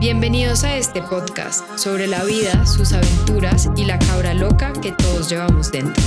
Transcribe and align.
Bienvenidos 0.00 0.62
a 0.62 0.76
este 0.76 1.02
podcast 1.02 1.76
sobre 1.76 2.06
la 2.06 2.22
vida, 2.22 2.64
sus 2.66 2.92
aventuras 2.92 3.68
y 3.76 3.84
la 3.84 3.98
cabra 3.98 4.32
loca 4.32 4.72
que 4.80 4.92
todos 4.92 5.28
llevamos 5.28 5.72
dentro. 5.72 6.00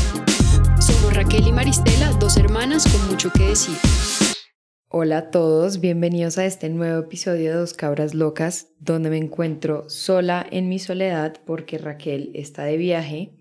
Somos 0.79 1.13
Raquel 1.13 1.45
y 1.47 1.51
Maristela, 1.51 2.09
dos 2.17 2.37
hermanas 2.37 2.87
con 2.89 3.05
mucho 3.09 3.33
que 3.33 3.49
decir. 3.49 3.75
Hola 4.87 5.17
a 5.17 5.29
todos, 5.29 5.81
bienvenidos 5.81 6.37
a 6.37 6.45
este 6.45 6.69
nuevo 6.69 7.01
episodio 7.01 7.51
de 7.51 7.57
Dos 7.57 7.73
Cabras 7.73 8.13
Locas, 8.13 8.69
donde 8.79 9.09
me 9.09 9.17
encuentro 9.17 9.89
sola 9.89 10.47
en 10.49 10.69
mi 10.69 10.79
soledad 10.79 11.41
porque 11.45 11.77
Raquel 11.77 12.31
está 12.33 12.63
de 12.63 12.77
viaje 12.77 13.33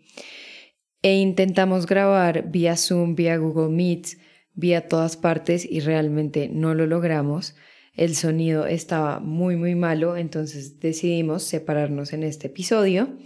e 1.01 1.15
intentamos 1.15 1.87
grabar 1.87 2.51
vía 2.51 2.77
Zoom, 2.77 3.15
vía 3.15 3.37
Google 3.37 3.69
Meet, 3.69 4.19
vía 4.55 4.89
todas 4.89 5.17
partes 5.17 5.65
y 5.65 5.79
realmente 5.79 6.49
no 6.53 6.75
lo 6.75 6.89
logramos 6.89 7.55
el 8.01 8.17
sonido 8.17 8.67
estaba 8.67 9.21
muy 9.21 9.57
muy 9.57 9.75
malo, 9.75 10.17
entonces 10.17 10.81
decidimos 10.81 11.43
separarnos 11.43 12.15
en 12.15 12.23
este 12.23 12.47
episodio 12.47 13.19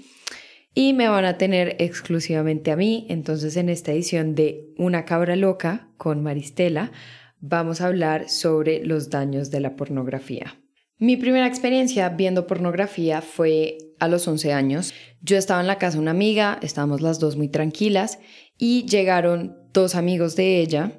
y 0.74 0.94
me 0.94 1.06
van 1.06 1.24
a 1.24 1.38
tener 1.38 1.76
exclusivamente 1.78 2.72
a 2.72 2.76
mí, 2.76 3.06
entonces 3.08 3.56
en 3.56 3.68
esta 3.68 3.92
edición 3.92 4.34
de 4.34 4.74
Una 4.76 5.04
cabra 5.04 5.36
loca 5.36 5.88
con 5.96 6.24
Maristela 6.24 6.90
vamos 7.38 7.80
a 7.80 7.86
hablar 7.86 8.28
sobre 8.28 8.84
los 8.84 9.10
daños 9.10 9.52
de 9.52 9.60
la 9.60 9.76
pornografía. 9.76 10.60
Mi 10.98 11.16
primera 11.16 11.46
experiencia 11.46 12.08
viendo 12.08 12.48
pornografía 12.48 13.22
fue 13.22 13.78
a 14.00 14.08
los 14.08 14.26
11 14.26 14.52
años. 14.52 14.92
Yo 15.20 15.36
estaba 15.36 15.60
en 15.60 15.68
la 15.68 15.78
casa 15.78 15.98
de 15.98 16.02
una 16.02 16.10
amiga, 16.10 16.58
estábamos 16.62 17.00
las 17.00 17.20
dos 17.20 17.36
muy 17.36 17.48
tranquilas 17.48 18.18
y 18.58 18.86
llegaron 18.86 19.56
dos 19.72 19.94
amigos 19.94 20.34
de 20.34 20.58
ella 20.58 20.98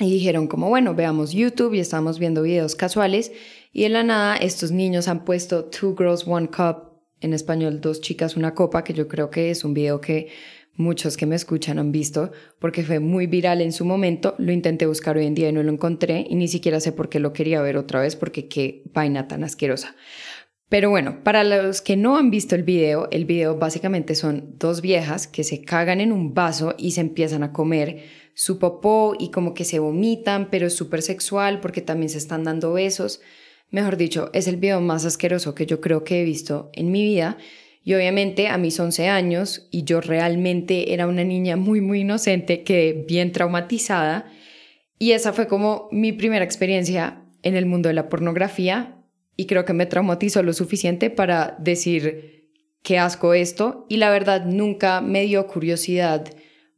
y 0.00 0.10
dijeron 0.10 0.46
como, 0.46 0.68
bueno, 0.68 0.94
veamos 0.94 1.32
YouTube 1.32 1.74
y 1.74 1.80
estamos 1.80 2.18
viendo 2.18 2.42
videos 2.42 2.74
casuales 2.74 3.32
y 3.72 3.84
en 3.84 3.92
la 3.92 4.02
nada 4.02 4.36
estos 4.36 4.70
niños 4.70 5.08
han 5.08 5.24
puesto 5.24 5.66
Two 5.66 5.94
Girls 5.96 6.26
One 6.26 6.48
Cup, 6.48 6.90
en 7.20 7.34
español 7.34 7.80
Dos 7.80 8.00
Chicas 8.00 8.36
Una 8.36 8.54
Copa, 8.54 8.82
que 8.82 8.94
yo 8.94 9.06
creo 9.06 9.30
que 9.30 9.50
es 9.50 9.64
un 9.64 9.74
video 9.74 10.00
que 10.00 10.28
muchos 10.74 11.16
que 11.16 11.26
me 11.26 11.36
escuchan 11.36 11.78
han 11.78 11.92
visto 11.92 12.32
porque 12.58 12.82
fue 12.82 13.00
muy 13.00 13.26
viral 13.26 13.60
en 13.60 13.72
su 13.72 13.84
momento. 13.84 14.34
Lo 14.38 14.52
intenté 14.52 14.86
buscar 14.86 15.16
hoy 15.16 15.26
en 15.26 15.34
día 15.34 15.50
y 15.50 15.52
no 15.52 15.62
lo 15.62 15.70
encontré 15.70 16.26
y 16.28 16.34
ni 16.34 16.48
siquiera 16.48 16.80
sé 16.80 16.92
por 16.92 17.08
qué 17.08 17.20
lo 17.20 17.32
quería 17.32 17.60
ver 17.60 17.76
otra 17.76 18.00
vez 18.00 18.16
porque 18.16 18.48
qué 18.48 18.82
vaina 18.92 19.28
tan 19.28 19.44
asquerosa. 19.44 19.94
Pero 20.70 20.88
bueno, 20.88 21.24
para 21.24 21.42
los 21.42 21.82
que 21.82 21.96
no 21.96 22.16
han 22.16 22.30
visto 22.30 22.54
el 22.54 22.62
video, 22.62 23.08
el 23.10 23.24
video 23.24 23.58
básicamente 23.58 24.14
son 24.14 24.54
dos 24.56 24.80
viejas 24.80 25.26
que 25.26 25.42
se 25.42 25.62
cagan 25.62 26.00
en 26.00 26.12
un 26.12 26.32
vaso 26.32 26.76
y 26.78 26.92
se 26.92 27.00
empiezan 27.00 27.42
a 27.42 27.52
comer 27.52 28.04
su 28.40 28.58
popó 28.58 29.14
y 29.18 29.30
como 29.30 29.52
que 29.52 29.66
se 29.66 29.80
vomitan, 29.80 30.48
pero 30.48 30.68
es 30.68 30.74
súper 30.74 31.02
sexual 31.02 31.60
porque 31.60 31.82
también 31.82 32.08
se 32.08 32.16
están 32.16 32.42
dando 32.42 32.72
besos. 32.72 33.20
Mejor 33.70 33.98
dicho, 33.98 34.30
es 34.32 34.48
el 34.48 34.56
video 34.56 34.80
más 34.80 35.04
asqueroso 35.04 35.54
que 35.54 35.66
yo 35.66 35.82
creo 35.82 36.04
que 36.04 36.22
he 36.22 36.24
visto 36.24 36.70
en 36.72 36.90
mi 36.90 37.02
vida. 37.02 37.36
Y 37.84 37.92
obviamente 37.92 38.48
a 38.48 38.56
mis 38.56 38.80
11 38.80 39.08
años 39.08 39.68
y 39.70 39.84
yo 39.84 40.00
realmente 40.00 40.94
era 40.94 41.06
una 41.06 41.22
niña 41.22 41.56
muy, 41.56 41.82
muy 41.82 42.00
inocente, 42.00 42.62
que 42.62 43.04
bien 43.06 43.30
traumatizada. 43.32 44.32
Y 44.98 45.12
esa 45.12 45.34
fue 45.34 45.46
como 45.46 45.90
mi 45.92 46.12
primera 46.12 46.42
experiencia 46.42 47.22
en 47.42 47.56
el 47.56 47.66
mundo 47.66 47.90
de 47.90 47.94
la 47.94 48.08
pornografía 48.08 49.04
y 49.36 49.48
creo 49.48 49.66
que 49.66 49.74
me 49.74 49.84
traumatizó 49.84 50.42
lo 50.42 50.54
suficiente 50.54 51.10
para 51.10 51.58
decir 51.58 52.48
qué 52.82 52.98
asco 52.98 53.34
esto 53.34 53.84
y 53.90 53.98
la 53.98 54.08
verdad 54.08 54.46
nunca 54.46 55.02
me 55.02 55.24
dio 55.24 55.46
curiosidad 55.46 56.24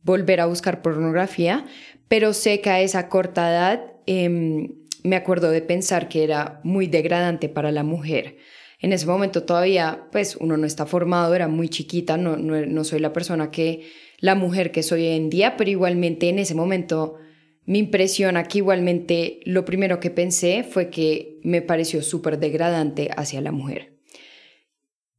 volver 0.03 0.41
a 0.41 0.47
buscar 0.47 0.83
pornografía, 0.83 1.65
pero 2.09 2.33
sé 2.33 2.61
que 2.61 2.71
a 2.71 2.81
esa 2.81 3.09
corta 3.09 3.51
edad 3.51 3.93
em, 4.07 4.75
me 5.03 5.17
acuerdo 5.17 5.51
de 5.51 5.63
pensar 5.63 6.09
que 6.09 6.25
era 6.25 6.61
muy 6.65 6.87
degradante 6.87 7.49
para 7.49 7.73
la 7.73 7.83
mujer. 7.83 8.37
En 8.81 8.93
ese 8.93 9.07
momento 9.07 9.45
todavía, 9.45 10.09
pues 10.11 10.37
uno 10.37 10.57
no 10.57 10.67
está 10.67 10.87
formado, 10.87 11.35
era 11.35 11.49
muy 11.49 11.69
chiquita, 11.69 12.17
no, 12.17 12.37
no, 12.37 12.67
no 12.67 12.85
soy 12.85 12.99
la 12.99 13.13
persona 13.13 13.51
que, 13.51 13.89
la 14.19 14.35
mujer 14.35 14.73
que 14.73 14.83
soy 14.83 15.03
hoy 15.07 15.17
en 15.17 15.31
día, 15.31 15.57
pero 15.57 15.71
igualmente 15.71 16.29
en 16.29 16.39
ese 16.39 16.55
momento 16.55 17.17
me 17.65 17.79
impresiona 17.79 18.45
que 18.45 18.59
igualmente 18.59 19.41
lo 19.45 19.65
primero 19.65 20.01
que 20.01 20.11
pensé 20.11 20.65
fue 20.65 20.91
que 20.91 21.39
me 21.45 21.63
pareció 21.63 22.03
súper 22.03 22.39
degradante 22.39 23.11
hacia 23.17 23.41
la 23.41 23.53
mujer. 23.53 23.92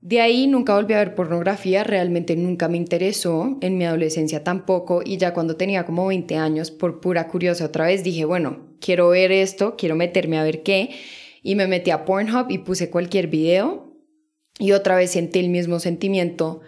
De 0.04 0.20
ahí 0.20 0.48
nunca 0.48 0.76
volví 0.76 0.94
a 0.96 0.98
ver 0.98 1.16
pornografía, 1.16 1.86
realmente 1.86 2.36
nunca 2.36 2.68
me 2.68 2.76
interesó, 2.76 3.58
en 3.62 3.78
mi 3.78 3.86
adolescencia 3.86 4.44
tampoco, 4.44 5.02
y 5.02 5.16
ya 5.16 5.34
cuando 5.34 5.56
tenía 5.56 5.86
como 5.86 6.06
20 6.08 6.36
años, 6.36 6.72
por 6.72 7.00
pura 7.00 7.30
curiosidad 7.30 7.70
otra 7.70 7.86
vez, 7.86 8.04
dije, 8.04 8.26
bueno, 8.26 8.76
quiero 8.82 9.08
ver 9.08 9.32
esto, 9.32 9.78
quiero 9.78 9.96
meterme 9.96 10.38
a 10.38 10.44
ver 10.44 10.62
qué, 10.62 10.90
y 11.42 11.56
me 11.56 11.68
metí 11.68 11.90
a 11.90 12.04
Pornhub 12.04 12.52
y 12.52 12.58
puse 12.58 12.90
cualquier 12.90 13.28
video, 13.28 13.94
y 14.60 14.74
otra 14.74 14.98
vez 14.98 15.12
sentí 15.12 15.40
el 15.40 15.48
mismo 15.48 15.80
sentimiento 15.80 16.60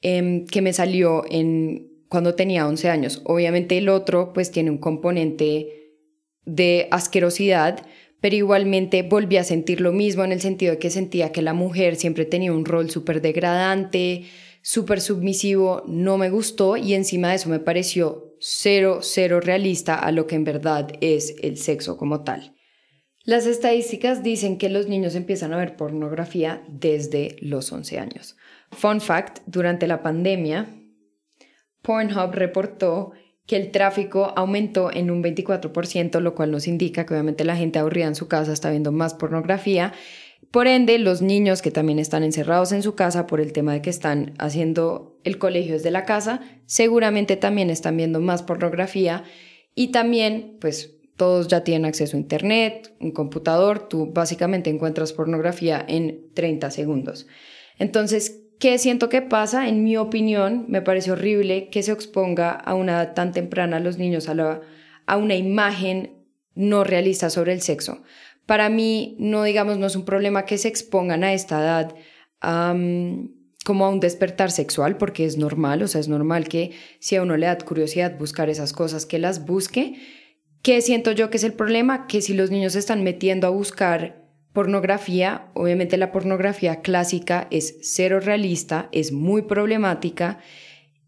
em, 0.00 0.46
que 0.46 0.62
me 0.62 0.72
salió 0.72 1.24
en, 1.28 1.90
cuando 2.08 2.36
tenía 2.36 2.68
11 2.68 2.88
años. 2.88 3.20
Obviamente 3.24 3.76
el 3.78 3.88
otro 3.88 4.32
pues 4.32 4.52
tiene 4.52 4.70
un 4.70 4.78
componente 4.78 5.96
de 6.44 6.86
asquerosidad, 6.92 7.84
pero 8.26 8.34
igualmente 8.34 9.04
volví 9.04 9.36
a 9.36 9.44
sentir 9.44 9.80
lo 9.80 9.92
mismo 9.92 10.24
en 10.24 10.32
el 10.32 10.40
sentido 10.40 10.72
de 10.72 10.78
que 10.80 10.90
sentía 10.90 11.30
que 11.30 11.42
la 11.42 11.52
mujer 11.52 11.94
siempre 11.94 12.24
tenía 12.24 12.52
un 12.52 12.64
rol 12.64 12.90
súper 12.90 13.20
degradante, 13.20 14.24
súper 14.62 15.00
submisivo, 15.00 15.84
no 15.86 16.18
me 16.18 16.28
gustó 16.28 16.76
y 16.76 16.94
encima 16.94 17.28
de 17.28 17.36
eso 17.36 17.48
me 17.48 17.60
pareció 17.60 18.34
cero, 18.40 18.98
cero 19.00 19.38
realista 19.38 19.94
a 19.94 20.10
lo 20.10 20.26
que 20.26 20.34
en 20.34 20.42
verdad 20.42 20.88
es 21.00 21.36
el 21.40 21.56
sexo 21.56 21.96
como 21.96 22.24
tal. 22.24 22.56
Las 23.22 23.46
estadísticas 23.46 24.24
dicen 24.24 24.58
que 24.58 24.70
los 24.70 24.88
niños 24.88 25.14
empiezan 25.14 25.52
a 25.52 25.58
ver 25.58 25.76
pornografía 25.76 26.64
desde 26.66 27.36
los 27.40 27.70
11 27.70 28.00
años. 28.00 28.36
Fun 28.72 29.00
fact, 29.00 29.38
durante 29.46 29.86
la 29.86 30.02
pandemia, 30.02 30.66
Pornhub 31.80 32.32
reportó 32.32 33.12
que 33.46 33.56
el 33.56 33.70
tráfico 33.70 34.32
aumentó 34.36 34.92
en 34.92 35.10
un 35.10 35.22
24%, 35.22 36.20
lo 36.20 36.34
cual 36.34 36.50
nos 36.50 36.66
indica 36.66 37.06
que 37.06 37.14
obviamente 37.14 37.44
la 37.44 37.56
gente 37.56 37.78
aburrida 37.78 38.06
en 38.06 38.16
su 38.16 38.26
casa 38.28 38.52
está 38.52 38.70
viendo 38.70 38.92
más 38.92 39.14
pornografía. 39.14 39.92
Por 40.50 40.66
ende, 40.66 40.98
los 40.98 41.22
niños 41.22 41.62
que 41.62 41.70
también 41.70 41.98
están 41.98 42.22
encerrados 42.24 42.72
en 42.72 42.82
su 42.82 42.94
casa 42.94 43.26
por 43.26 43.40
el 43.40 43.52
tema 43.52 43.72
de 43.72 43.82
que 43.82 43.90
están 43.90 44.34
haciendo 44.38 45.18
el 45.22 45.38
colegio 45.38 45.74
desde 45.74 45.90
la 45.90 46.04
casa, 46.04 46.40
seguramente 46.66 47.36
también 47.36 47.70
están 47.70 47.96
viendo 47.96 48.20
más 48.20 48.42
pornografía 48.42 49.24
y 49.74 49.88
también, 49.88 50.56
pues, 50.60 50.94
todos 51.16 51.48
ya 51.48 51.64
tienen 51.64 51.86
acceso 51.86 52.16
a 52.16 52.20
Internet, 52.20 52.94
un 53.00 53.12
computador, 53.12 53.88
tú 53.88 54.12
básicamente 54.12 54.70
encuentras 54.70 55.12
pornografía 55.12 55.84
en 55.86 56.32
30 56.34 56.70
segundos. 56.70 57.26
Entonces, 57.78 58.45
¿Qué 58.58 58.78
siento 58.78 59.08
que 59.08 59.20
pasa? 59.20 59.68
En 59.68 59.84
mi 59.84 59.96
opinión, 59.96 60.64
me 60.68 60.80
parece 60.80 61.12
horrible 61.12 61.68
que 61.68 61.82
se 61.82 61.92
exponga 61.92 62.50
a 62.50 62.74
una 62.74 62.92
edad 62.92 63.14
tan 63.14 63.32
temprana 63.32 63.76
a 63.76 63.80
los 63.80 63.98
niños 63.98 64.28
a, 64.28 64.60
a 65.06 65.16
una 65.16 65.34
imagen 65.34 66.24
no 66.54 66.82
realista 66.84 67.28
sobre 67.28 67.52
el 67.52 67.60
sexo. 67.60 68.02
Para 68.46 68.68
mí, 68.70 69.16
no 69.18 69.42
digamos, 69.42 69.78
no 69.78 69.86
es 69.86 69.96
un 69.96 70.04
problema 70.04 70.46
que 70.46 70.56
se 70.56 70.68
expongan 70.68 71.22
a 71.22 71.34
esta 71.34 71.60
edad 71.60 71.94
como 73.64 73.84
a 73.84 73.90
un 73.90 74.00
despertar 74.00 74.50
sexual, 74.50 74.96
porque 74.96 75.26
es 75.26 75.36
normal, 75.36 75.82
o 75.82 75.88
sea, 75.88 76.00
es 76.00 76.08
normal 76.08 76.48
que 76.48 76.70
si 77.00 77.16
a 77.16 77.22
uno 77.22 77.36
le 77.36 77.46
da 77.46 77.58
curiosidad 77.58 78.16
buscar 78.18 78.48
esas 78.48 78.72
cosas, 78.72 79.04
que 79.04 79.18
las 79.18 79.44
busque. 79.44 79.96
¿Qué 80.62 80.80
siento 80.80 81.12
yo 81.12 81.28
que 81.28 81.36
es 81.36 81.44
el 81.44 81.52
problema? 81.52 82.06
Que 82.06 82.22
si 82.22 82.32
los 82.32 82.50
niños 82.50 82.74
se 82.74 82.78
están 82.78 83.02
metiendo 83.02 83.46
a 83.48 83.50
buscar 83.50 84.25
pornografía, 84.56 85.50
obviamente 85.52 85.98
la 85.98 86.12
pornografía 86.12 86.80
clásica 86.80 87.46
es 87.50 87.76
cero 87.82 88.20
realista, 88.20 88.88
es 88.90 89.12
muy 89.12 89.42
problemática 89.42 90.38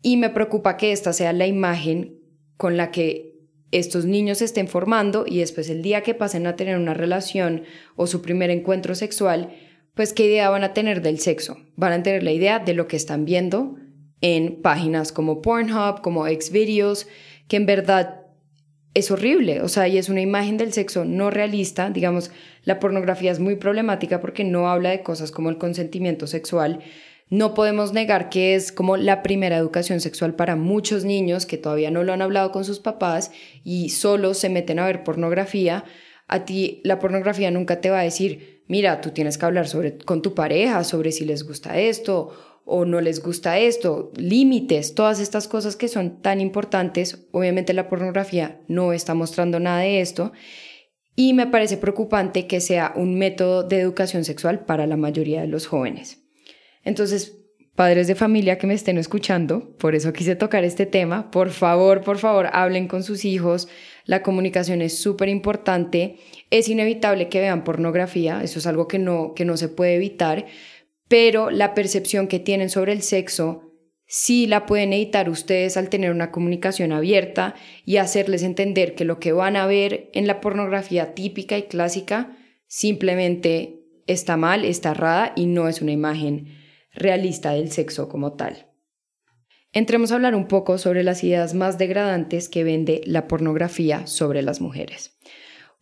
y 0.02 0.18
me 0.18 0.28
preocupa 0.28 0.76
que 0.76 0.92
esta 0.92 1.14
sea 1.14 1.32
la 1.32 1.46
imagen 1.46 2.20
con 2.58 2.76
la 2.76 2.90
que 2.90 3.38
estos 3.70 4.04
niños 4.04 4.38
se 4.38 4.44
estén 4.44 4.68
formando 4.68 5.24
y 5.26 5.38
después 5.38 5.70
el 5.70 5.80
día 5.80 6.02
que 6.02 6.12
pasen 6.12 6.46
a 6.46 6.56
tener 6.56 6.76
una 6.76 6.92
relación 6.92 7.62
o 7.96 8.06
su 8.06 8.20
primer 8.20 8.50
encuentro 8.50 8.94
sexual, 8.94 9.54
pues 9.94 10.12
qué 10.12 10.26
idea 10.26 10.50
van 10.50 10.64
a 10.64 10.74
tener 10.74 11.00
del 11.00 11.18
sexo. 11.18 11.56
Van 11.74 11.94
a 11.94 12.02
tener 12.02 12.24
la 12.24 12.32
idea 12.32 12.58
de 12.58 12.74
lo 12.74 12.86
que 12.86 12.96
están 12.96 13.24
viendo 13.24 13.76
en 14.20 14.60
páginas 14.60 15.10
como 15.10 15.40
Pornhub, 15.40 16.02
como 16.02 16.26
Xvideos, 16.26 17.08
que 17.48 17.56
en 17.56 17.64
verdad 17.64 18.17
es 18.94 19.10
horrible, 19.10 19.60
o 19.62 19.68
sea, 19.68 19.86
y 19.86 19.98
es 19.98 20.08
una 20.08 20.20
imagen 20.20 20.56
del 20.56 20.72
sexo 20.72 21.04
no 21.04 21.30
realista, 21.30 21.90
digamos, 21.90 22.30
la 22.64 22.80
pornografía 22.80 23.30
es 23.30 23.38
muy 23.38 23.56
problemática 23.56 24.20
porque 24.20 24.44
no 24.44 24.68
habla 24.68 24.90
de 24.90 25.02
cosas 25.02 25.30
como 25.30 25.50
el 25.50 25.58
consentimiento 25.58 26.26
sexual. 26.26 26.80
No 27.30 27.52
podemos 27.52 27.92
negar 27.92 28.30
que 28.30 28.54
es 28.54 28.72
como 28.72 28.96
la 28.96 29.22
primera 29.22 29.56
educación 29.56 30.00
sexual 30.00 30.34
para 30.34 30.56
muchos 30.56 31.04
niños 31.04 31.44
que 31.44 31.58
todavía 31.58 31.90
no 31.90 32.02
lo 32.02 32.12
han 32.14 32.22
hablado 32.22 32.50
con 32.52 32.64
sus 32.64 32.80
papás 32.80 33.30
y 33.64 33.90
solo 33.90 34.32
se 34.32 34.48
meten 34.48 34.78
a 34.78 34.86
ver 34.86 35.04
pornografía. 35.04 35.84
A 36.26 36.46
ti 36.46 36.80
la 36.84 36.98
pornografía 36.98 37.50
nunca 37.50 37.80
te 37.82 37.90
va 37.90 38.00
a 38.00 38.04
decir, 38.04 38.62
mira, 38.66 39.02
tú 39.02 39.10
tienes 39.10 39.36
que 39.36 39.44
hablar 39.44 39.68
sobre, 39.68 39.98
con 39.98 40.22
tu 40.22 40.34
pareja 40.34 40.84
sobre 40.84 41.12
si 41.12 41.26
les 41.26 41.46
gusta 41.46 41.78
esto 41.78 42.57
o 42.70 42.84
no 42.84 43.00
les 43.00 43.22
gusta 43.22 43.58
esto, 43.58 44.12
límites, 44.16 44.94
todas 44.94 45.20
estas 45.20 45.48
cosas 45.48 45.74
que 45.74 45.88
son 45.88 46.20
tan 46.20 46.38
importantes. 46.40 47.26
Obviamente 47.32 47.72
la 47.72 47.88
pornografía 47.88 48.60
no 48.68 48.92
está 48.92 49.14
mostrando 49.14 49.58
nada 49.58 49.80
de 49.80 50.00
esto. 50.00 50.32
y 51.16 51.32
me 51.32 51.48
parece 51.48 51.78
preocupante 51.78 52.46
que 52.46 52.60
sea 52.60 52.92
un 52.94 53.18
método 53.18 53.64
de 53.64 53.80
educación 53.80 54.24
sexual 54.24 54.64
para 54.66 54.86
la 54.86 54.96
mayoría 54.96 55.40
de 55.40 55.48
los 55.48 55.66
jóvenes. 55.66 56.22
Entonces, 56.84 57.38
padres 57.74 58.06
de 58.06 58.14
familia 58.14 58.58
que 58.58 58.66
me 58.66 58.74
estén 58.74 58.98
escuchando, 58.98 59.76
por 59.78 59.94
eso 59.94 60.12
quise 60.12 60.36
tocar 60.36 60.64
este 60.64 60.84
tema, 60.84 61.30
por 61.30 61.50
favor, 61.50 62.02
por 62.02 62.18
favor, 62.18 62.48
hablen 62.52 62.86
con 62.86 63.02
sus 63.02 63.24
hijos, 63.24 63.68
la 64.04 64.22
comunicación 64.22 64.82
es 64.82 64.98
súper 64.98 65.28
importante, 65.28 66.16
es 66.50 66.68
inevitable 66.68 67.28
que 67.28 67.40
vean 67.40 67.64
pornografía, 67.64 68.42
eso 68.42 68.58
es 68.58 68.66
algo 68.66 68.88
que 68.88 68.98
no, 68.98 69.32
que 69.34 69.44
no 69.44 69.56
se 69.56 69.68
puede 69.68 69.94
evitar, 69.94 70.46
pero 71.08 71.50
la 71.50 71.74
percepción 71.74 72.28
que 72.28 72.38
tienen 72.38 72.70
sobre 72.70 72.92
el 72.92 73.02
sexo 73.02 73.68
sí 74.06 74.46
la 74.46 74.66
pueden 74.66 74.92
editar 74.92 75.28
ustedes 75.28 75.76
al 75.76 75.88
tener 75.88 76.10
una 76.10 76.30
comunicación 76.30 76.92
abierta 76.92 77.54
y 77.84 77.96
hacerles 77.96 78.42
entender 78.42 78.94
que 78.94 79.04
lo 79.04 79.18
que 79.18 79.32
van 79.32 79.56
a 79.56 79.66
ver 79.66 80.10
en 80.14 80.26
la 80.26 80.40
pornografía 80.40 81.14
típica 81.14 81.58
y 81.58 81.64
clásica 81.64 82.36
simplemente 82.66 83.80
está 84.06 84.36
mal, 84.36 84.64
está 84.64 84.90
errada 84.90 85.32
y 85.36 85.46
no 85.46 85.68
es 85.68 85.82
una 85.82 85.92
imagen 85.92 86.56
realista 86.92 87.52
del 87.52 87.70
sexo 87.70 88.08
como 88.08 88.32
tal. 88.32 88.66
Entremos 89.72 90.10
a 90.10 90.14
hablar 90.14 90.34
un 90.34 90.48
poco 90.48 90.78
sobre 90.78 91.04
las 91.04 91.22
ideas 91.22 91.52
más 91.52 91.76
degradantes 91.76 92.48
que 92.48 92.64
vende 92.64 93.02
la 93.04 93.28
pornografía 93.28 94.06
sobre 94.06 94.40
las 94.40 94.62
mujeres. 94.62 95.18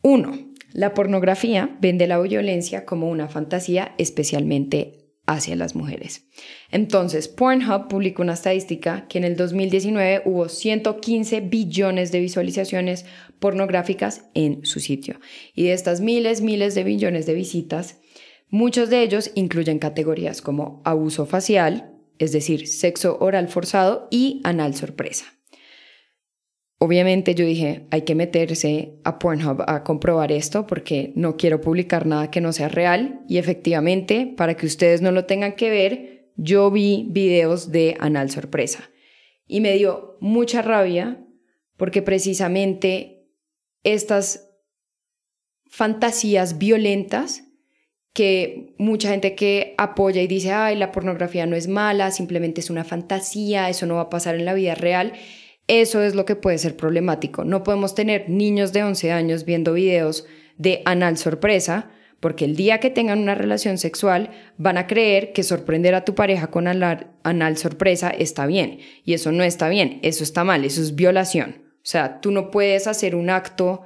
1. 0.03 0.55
La 0.73 0.93
pornografía 0.93 1.77
vende 1.81 2.09
la 2.09 2.19
violencia 2.19 2.85
como 2.85 3.09
una 3.09 3.29
fantasía 3.29 3.95
especialmente 3.99 5.06
hacia 5.27 5.57
las 5.57 5.75
mujeres. 5.75 6.27
Entonces, 6.71 7.29
Pornhub 7.29 7.89
publicó 7.89 8.23
una 8.23 8.35
estadística 8.35 9.07
que 9.09 9.19
en 9.19 9.25
el 9.25 9.37
2019 9.37 10.23
hubo 10.25 10.49
115 10.49 11.41
billones 11.41 12.13
de 12.13 12.21
visualizaciones 12.21 13.05
pornográficas 13.39 14.27
en 14.35 14.65
su 14.65 14.81
sitio. 14.81 15.21
Y 15.55 15.65
de 15.65 15.73
estas 15.73 16.01
miles, 16.01 16.41
miles 16.41 16.75
de 16.75 16.85
billones 16.85 17.27
de 17.27 17.35
visitas, 17.35 17.99
muchos 18.49 18.89
de 18.89 19.03
ellos 19.03 19.33
incluyen 19.35 19.79
categorías 19.79 20.41
como 20.41 20.81
abuso 20.85 21.27
facial, 21.27 21.93
es 22.19 22.33
decir, 22.33 22.67
sexo 22.67 23.19
oral 23.21 23.49
forzado 23.49 24.09
y 24.11 24.41
anal 24.45 24.75
sorpresa. 24.75 25.36
Obviamente 26.79 27.35
yo 27.35 27.47
dije, 27.47 27.87
hay 27.91 28.03
que 28.03 28.15
meterse 28.15 28.99
a 29.05 29.19
Pornhub 29.19 29.63
a 29.67 29.83
comprobar 29.83 30.31
esto 30.31 30.67
porque 30.67 31.13
no 31.15 31.37
quiero 31.37 31.61
publicar 31.61 32.07
nada 32.07 32.31
que 32.31 32.43
no 32.43 32.53
sea 32.53 32.69
real. 32.69 33.23
Y 33.29 33.39
efectivamente, 33.39 34.33
para 34.37 34.57
que 34.57 34.67
ustedes 34.67 35.01
no 35.01 35.11
lo 35.11 35.25
tengan 35.25 35.55
que 35.55 35.71
ver, 35.71 36.31
yo 36.37 36.71
vi 36.71 37.07
videos 37.11 37.73
de 37.73 37.97
anal 37.99 38.31
sorpresa. 38.31 38.91
Y 39.47 39.61
me 39.61 39.73
dio 39.73 40.19
mucha 40.21 40.61
rabia 40.61 41.25
porque 41.79 42.03
precisamente 42.03 43.27
estas 43.83 44.51
fantasías 45.67 46.59
violentas 46.59 47.45
que 48.13 48.75
mucha 48.79 49.11
gente 49.11 49.35
que 49.35 49.75
apoya 49.77 50.23
y 50.23 50.27
dice, 50.27 50.53
ay, 50.53 50.77
la 50.77 50.91
pornografía 50.91 51.45
no 51.47 51.55
es 51.55 51.69
mala, 51.69 52.11
simplemente 52.11 52.61
es 52.61 52.71
una 52.71 52.83
fantasía, 52.83 53.69
eso 53.69 53.85
no 53.87 53.97
va 53.97 54.03
a 54.03 54.11
pasar 54.11 54.37
en 54.37 54.47
la 54.47 54.55
vida 54.55 54.75
real, 54.75 55.13
eso 55.69 56.03
es 56.03 56.15
lo 56.15 56.25
que 56.25 56.37
puede 56.37 56.59
ser 56.59 56.77
problemático. 56.77 57.45
No 57.45 57.63
podemos 57.63 57.95
tener 57.95 58.29
niños 58.29 58.73
de 58.73 58.85
11 58.85 59.13
años 59.13 59.45
viendo 59.45 59.73
videos 59.73 60.27
de 60.59 60.83
anal 60.85 61.19
sorpresa, 61.19 61.91
porque 62.21 62.45
el 62.45 62.57
día 62.57 62.81
que 62.81 62.91
tengan 62.91 63.19
una 63.19 63.35
relación 63.35 63.77
sexual 63.77 64.31
van 64.57 64.79
a 64.79 64.87
creer 64.87 65.33
que 65.33 65.43
sorprender 65.43 65.95
a 65.95 66.05
tu 66.05 66.15
pareja 66.15 66.51
con 66.51 66.67
anal, 66.67 67.57
sorpresa 67.57 68.11
está 68.11 68.47
bien. 68.47 68.79
Y 69.05 69.15
eso 69.15 69.33
no 69.33 69.45
está 69.45 69.69
bien, 69.69 70.01
eso 70.03 70.25
está 70.25 70.45
mal, 70.45 70.65
eso 70.65 70.81
es 70.81 70.95
violación. 70.95 71.65
O 71.77 71.89
sea, 71.89 72.21
tú 72.21 72.31
no 72.31 72.51
puedes 72.51 72.87
hacer 72.87 73.15
un 73.15 73.31
acto 73.31 73.83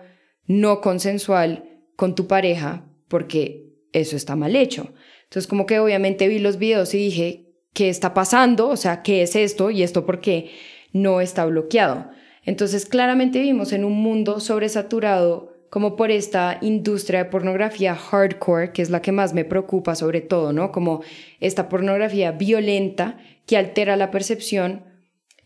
no 0.47 0.81
consensual 0.81 1.83
con 1.97 2.15
tu 2.15 2.26
pareja 2.26 2.87
porque 3.09 3.75
eso 3.93 4.17
está 4.17 4.37
mal 4.37 4.55
hecho. 4.55 4.94
Entonces, 5.25 5.47
como 5.47 5.67
que 5.67 5.81
obviamente 5.81 6.29
vi 6.29 6.38
los 6.38 6.59
videos 6.59 6.94
y 6.94 6.99
dije, 6.99 7.53
¿qué 7.73 7.88
está 7.88 8.15
pasando? 8.15 8.69
O 8.69 8.76
sea, 8.76 9.03
¿qué 9.03 9.23
es 9.23 9.37
esto? 9.37 9.71
¿Y 9.71 9.83
esto 9.83 10.06
por 10.06 10.21
qué? 10.21 10.50
No 10.92 11.20
está 11.20 11.44
bloqueado. 11.44 12.10
Entonces, 12.44 12.87
claramente 12.87 13.38
vivimos 13.38 13.72
en 13.72 13.84
un 13.84 13.94
mundo 13.94 14.40
sobresaturado 14.40 15.50
como 15.70 15.94
por 15.94 16.10
esta 16.10 16.58
industria 16.60 17.25
de 17.25 17.31
pornografía 17.31 17.94
hardcore, 17.94 18.72
que 18.72 18.82
es 18.82 18.90
la 18.90 19.02
que 19.02 19.12
más 19.12 19.34
me 19.34 19.44
preocupa 19.44 19.94
sobre 19.94 20.20
todo, 20.20 20.52
¿no? 20.52 20.72
Como 20.72 21.02
esta 21.38 21.69
pornografía 21.69 22.32
violenta 22.32 23.19
que 23.46 23.56
altera 23.56 23.96
la 23.96 24.10
percepción 24.10 24.84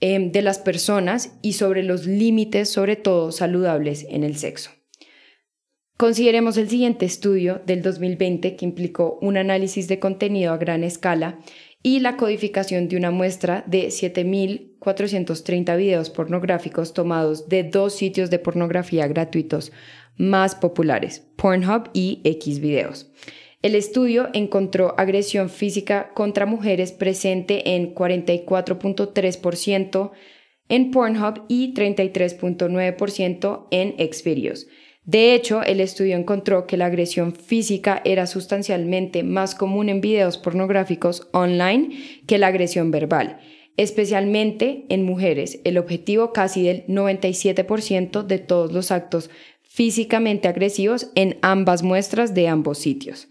em, 0.01 0.33
de 0.33 0.41
las 0.43 0.59
personas 0.59 1.37
y 1.43 1.53
sobre 1.53 1.83
los 1.83 2.07
límites, 2.07 2.71
sobre 2.71 2.97
todo 2.97 3.33
saludables, 3.33 4.07
en 4.09 4.25
el 4.25 4.37
sexo. 4.37 4.71
Consideremos 5.97 6.57
el 6.57 6.69
siguiente 6.69 7.07
estudio 7.07 7.63
del 7.67 7.83
2020 7.83 8.57
que 8.57 8.65
implicó 8.65 9.19
un 9.21 9.37
análisis 9.37 9.87
de 9.87 10.01
contenido 10.01 10.53
a 10.53 10.57
gran 10.57 10.83
escala 10.83 11.39
y 11.87 12.01
la 12.01 12.17
codificación 12.17 12.89
de 12.89 12.97
una 12.97 13.11
muestra 13.11 13.63
de 13.67 13.89
7.430 13.89 15.77
videos 15.77 16.09
pornográficos 16.09 16.95
tomados 16.95 17.51
de 17.51 17.63
dos 17.63 17.95
sitios 17.95 18.31
de 18.31 18.39
pornografía 18.39 19.07
gratuitos 19.07 19.71
más 20.17 20.55
populares, 20.55 21.27
Pornhub 21.37 21.91
y 21.93 22.23
Xvideos. 22.25 23.13
El 23.61 23.75
estudio 23.75 24.31
encontró 24.33 24.95
agresión 24.99 25.51
física 25.51 26.15
contra 26.15 26.47
mujeres 26.47 26.93
presente 26.93 27.77
en 27.77 27.95
44.3% 27.95 30.11
en 30.71 30.91
Pornhub 30.91 31.43
y 31.49 31.75
33.9% 31.75 33.67
en 33.71 33.95
Xvideos 34.11 34.69
de 35.05 35.35
hecho, 35.35 35.63
el 35.63 35.81
estudio 35.81 36.17
encontró 36.17 36.67
que 36.67 36.79
la 36.79 36.87
agresión 36.87 37.35
física 37.35 38.01
era 38.07 38.27
sustancialmente 38.27 39.23
más 39.23 39.55
común 39.55 39.91
en 39.91 40.01
videos 40.01 40.39
pornográficos 40.39 41.29
online 41.33 42.23
que 42.27 42.39
la 42.39 42.47
agresión 42.47 42.91
verbal, 42.91 43.39
especialmente 43.77 44.87
en 44.89 45.05
mujeres, 45.05 45.61
el 45.65 45.77
objetivo 45.77 46.33
casi 46.33 46.63
del 46.63 46.87
97% 46.87 48.23
de 48.23 48.39
todos 48.39 48.73
los 48.73 48.91
actos 48.91 49.29
físicamente 49.63 50.49
agresivos 50.49 51.11
en 51.15 51.37
ambas 51.43 51.83
muestras 51.83 52.33
de 52.33 52.49
ambos 52.49 52.79
sitios. 52.79 53.29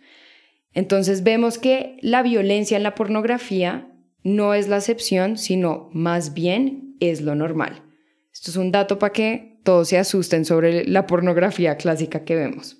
Entonces 0.75 1.23
vemos 1.23 1.57
que 1.57 1.97
la 2.01 2.21
violencia 2.21 2.77
en 2.77 2.83
la 2.83 2.93
pornografía 2.93 3.89
no 4.23 4.53
es 4.53 4.67
la 4.67 4.77
excepción, 4.77 5.37
sino 5.39 5.89
más 5.91 6.35
bien 6.35 6.97
es 6.99 7.21
lo 7.21 7.33
normal. 7.33 7.81
Esto 8.31 8.51
es 8.51 8.57
un 8.57 8.71
dato 8.71 8.99
para 8.99 9.13
que 9.13 9.52
todos 9.63 9.89
se 9.89 9.97
asusten 9.97 10.45
sobre 10.45 10.85
la 10.85 11.07
pornografía 11.07 11.77
clásica 11.77 12.23
que 12.23 12.35
vemos. 12.35 12.77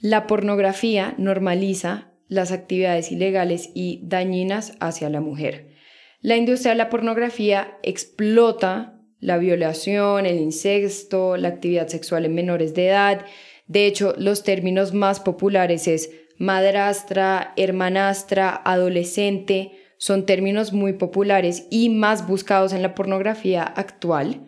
La 0.00 0.26
pornografía 0.26 1.14
normaliza 1.18 2.12
las 2.28 2.52
actividades 2.52 3.12
ilegales 3.12 3.70
y 3.74 4.00
dañinas 4.04 4.76
hacia 4.80 5.10
la 5.10 5.20
mujer. 5.20 5.74
La 6.20 6.36
industria 6.36 6.72
de 6.72 6.78
la 6.78 6.90
pornografía 6.90 7.78
explota 7.82 9.00
la 9.20 9.38
violación, 9.38 10.26
el 10.26 10.38
incesto, 10.38 11.36
la 11.36 11.48
actividad 11.48 11.88
sexual 11.88 12.24
en 12.24 12.34
menores 12.34 12.74
de 12.74 12.88
edad. 12.88 13.24
De 13.66 13.86
hecho, 13.86 14.14
los 14.18 14.42
términos 14.42 14.92
más 14.92 15.20
populares 15.20 15.88
es 15.88 16.10
madrastra, 16.38 17.54
hermanastra, 17.56 18.54
adolescente, 18.64 19.72
son 19.98 20.26
términos 20.26 20.72
muy 20.72 20.92
populares 20.92 21.66
y 21.70 21.88
más 21.88 22.26
buscados 22.26 22.72
en 22.72 22.82
la 22.82 22.94
pornografía 22.94 23.62
actual. 23.62 24.46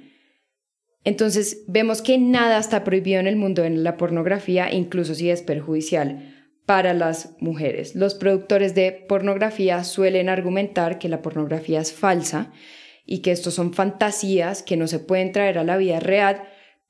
Entonces 1.08 1.64
vemos 1.66 2.02
que 2.02 2.18
nada 2.18 2.58
está 2.58 2.84
prohibido 2.84 3.18
en 3.18 3.26
el 3.26 3.36
mundo 3.36 3.62
de 3.62 3.70
la 3.70 3.96
pornografía, 3.96 4.70
incluso 4.70 5.14
si 5.14 5.30
es 5.30 5.40
perjudicial 5.40 6.50
para 6.66 6.92
las 6.92 7.34
mujeres. 7.40 7.94
Los 7.94 8.14
productores 8.14 8.74
de 8.74 8.92
pornografía 8.92 9.84
suelen 9.84 10.28
argumentar 10.28 10.98
que 10.98 11.08
la 11.08 11.22
pornografía 11.22 11.80
es 11.80 11.94
falsa 11.94 12.52
y 13.06 13.20
que 13.22 13.32
estos 13.32 13.54
son 13.54 13.72
fantasías 13.72 14.62
que 14.62 14.76
no 14.76 14.86
se 14.86 14.98
pueden 14.98 15.32
traer 15.32 15.56
a 15.56 15.64
la 15.64 15.78
vida 15.78 15.98
real, 15.98 16.42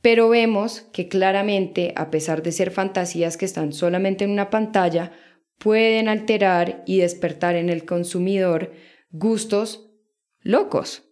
pero 0.02 0.28
vemos 0.28 0.80
que 0.92 1.06
claramente, 1.06 1.92
a 1.94 2.10
pesar 2.10 2.42
de 2.42 2.50
ser 2.50 2.72
fantasías 2.72 3.37
que 3.37 3.44
están 3.44 3.72
solamente 3.72 4.25
en 4.25 4.32
una 4.32 4.50
pantalla, 4.50 5.12
pueden 5.58 6.08
alterar 6.08 6.82
y 6.87 6.98
despertar 6.98 7.54
en 7.54 7.68
el 7.68 7.84
consumidor 7.84 8.72
gustos 9.12 9.92
locos. 10.40 11.04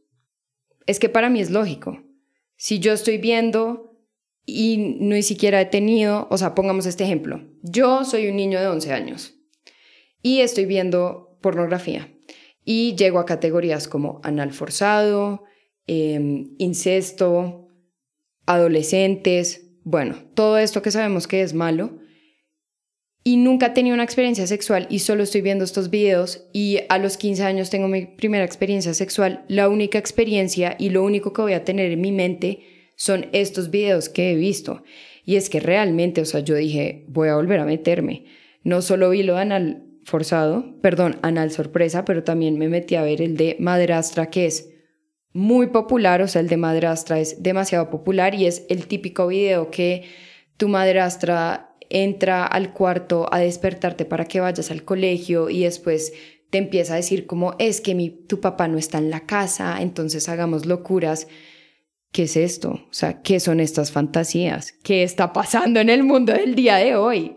Es 0.87 0.99
que 0.99 1.09
para 1.09 1.31
mí 1.31 1.39
es 1.39 1.51
lógico. 1.51 2.03
Si 2.57 2.79
yo 2.79 2.93
estoy 2.93 3.19
viendo 3.19 3.97
y 4.45 4.79
ni 4.79 5.23
siquiera 5.23 5.61
he 5.61 5.67
tenido, 5.67 6.29
o 6.31 6.39
sea, 6.39 6.55
pongamos 6.55 6.87
este 6.87 7.05
ejemplo, 7.05 7.43
yo 7.63 8.05
soy 8.05 8.29
un 8.29 8.37
niño 8.37 8.61
de 8.61 8.69
11 8.69 8.93
años 8.93 9.35
y 10.23 10.41
estoy 10.41 10.67
viendo 10.67 11.39
pornografía 11.43 12.13
y 12.65 12.97
llego 12.97 13.19
a 13.19 13.27
categorías 13.27 13.89
como 13.89 14.21
anal 14.25 14.53
forzado, 14.53 15.45
em, 15.87 16.55
incesto, 16.59 17.69
adolescentes, 18.47 19.67
bueno, 19.85 20.17
todo 20.35 20.59
esto 20.59 20.83
que 20.83 20.91
sabemos 20.91 21.27
que 21.29 21.43
es 21.43 21.55
malo 21.55 21.99
y 23.27 23.39
nunca 23.39 23.67
he 23.67 23.71
tenido 23.71 23.95
una 23.95 24.05
experiencia 24.05 24.47
sexual 24.47 24.87
y 24.89 25.01
solo 25.01 25.25
estoy 25.25 25.41
viendo 25.41 25.65
estos 25.65 25.91
videos 25.91 26.47
y 26.53 26.79
a 26.89 26.97
los 26.97 27.17
15 27.17 27.43
años 27.43 27.71
tengo 27.71 27.89
mi 27.89 28.07
primera 28.07 28.45
experiencia 28.45 28.95
sexual, 28.95 29.45
la 29.49 29.69
única 29.69 29.99
experiencia 29.99 30.77
y 30.79 30.91
lo 30.91 31.03
único 31.03 31.33
que 31.33 31.43
voy 31.43 31.55
a 31.55 31.65
tener 31.65 31.91
en 31.91 32.01
mi 32.01 32.13
mente 32.13 32.61
son 32.95 33.27
estos 33.33 33.73
videos 33.73 34.09
que 34.09 34.31
he 34.31 34.37
visto. 34.37 34.85
Y 35.25 35.35
es 35.35 35.51
que 35.51 35.59
realmente, 35.59 36.21
o 36.21 36.25
sea, 36.25 36.39
yo 36.39 36.55
dije, 36.55 37.05
voy 37.09 37.27
a 37.29 37.35
volver 37.35 37.59
a 37.59 37.65
meterme. 37.65 38.27
No 38.63 38.81
solo 38.81 39.11
vi 39.11 39.25
lo 39.25 39.35
de 39.35 39.41
anal 39.41 39.83
forzado, 40.05 40.81
perdón, 40.81 41.19
anal 41.23 41.51
sorpresa, 41.51 42.05
pero 42.05 42.23
también 42.23 42.59
me 42.59 42.69
metí 42.69 42.95
a 42.95 43.03
ver 43.03 43.21
el 43.21 43.37
de 43.37 43.57
madrastra, 43.59 44.31
que 44.31 44.47
es 44.47 44.71
muy 45.33 45.67
popular, 45.67 46.23
o 46.23 46.29
sea, 46.29 46.43
el 46.43 46.49
de 46.49 46.59
madrastra 46.59 47.19
es 47.19 47.43
demasiado 47.43 47.91
popular 47.91 48.37
y 48.37 48.47
es 48.47 48.67
el 48.69 48.87
típico 48.87 49.27
video 49.27 49.73
que 49.73 50.05
tu 50.57 50.69
madrastra 50.69 51.66
entra 51.91 52.47
al 52.47 52.73
cuarto 52.73 53.29
a 53.33 53.41
despertarte 53.41 54.05
para 54.05 54.25
que 54.25 54.41
vayas 54.41 54.71
al 54.71 54.85
colegio 54.85 55.51
y 55.51 55.65
después 55.65 56.13
te 56.51 56.59
empieza 56.59 56.95
a 56.95 56.97
decir 56.97 57.27
como 57.27 57.55
es 57.59 57.81
que 57.81 57.95
tu 58.27 58.41
papá 58.41 58.69
no 58.69 58.79
está 58.79 58.99
en 58.99 59.11
la 59.11 59.27
casa, 59.27 59.81
entonces 59.81 60.29
hagamos 60.29 60.67
locuras. 60.67 61.27
¿Qué 62.13 62.25
es 62.25 62.37
esto? 62.37 62.71
O 62.71 62.93
sea, 62.93 63.21
¿qué 63.23 63.41
son 63.41 63.61
estas 63.61 63.93
fantasías? 63.93 64.73
¿Qué 64.83 65.03
está 65.03 65.33
pasando 65.33 65.81
en 65.81 65.91
el 65.91 66.03
mundo 66.03 66.33
del 66.33 66.55
día 66.55 66.77
de 66.77 66.97
hoy? 66.97 67.37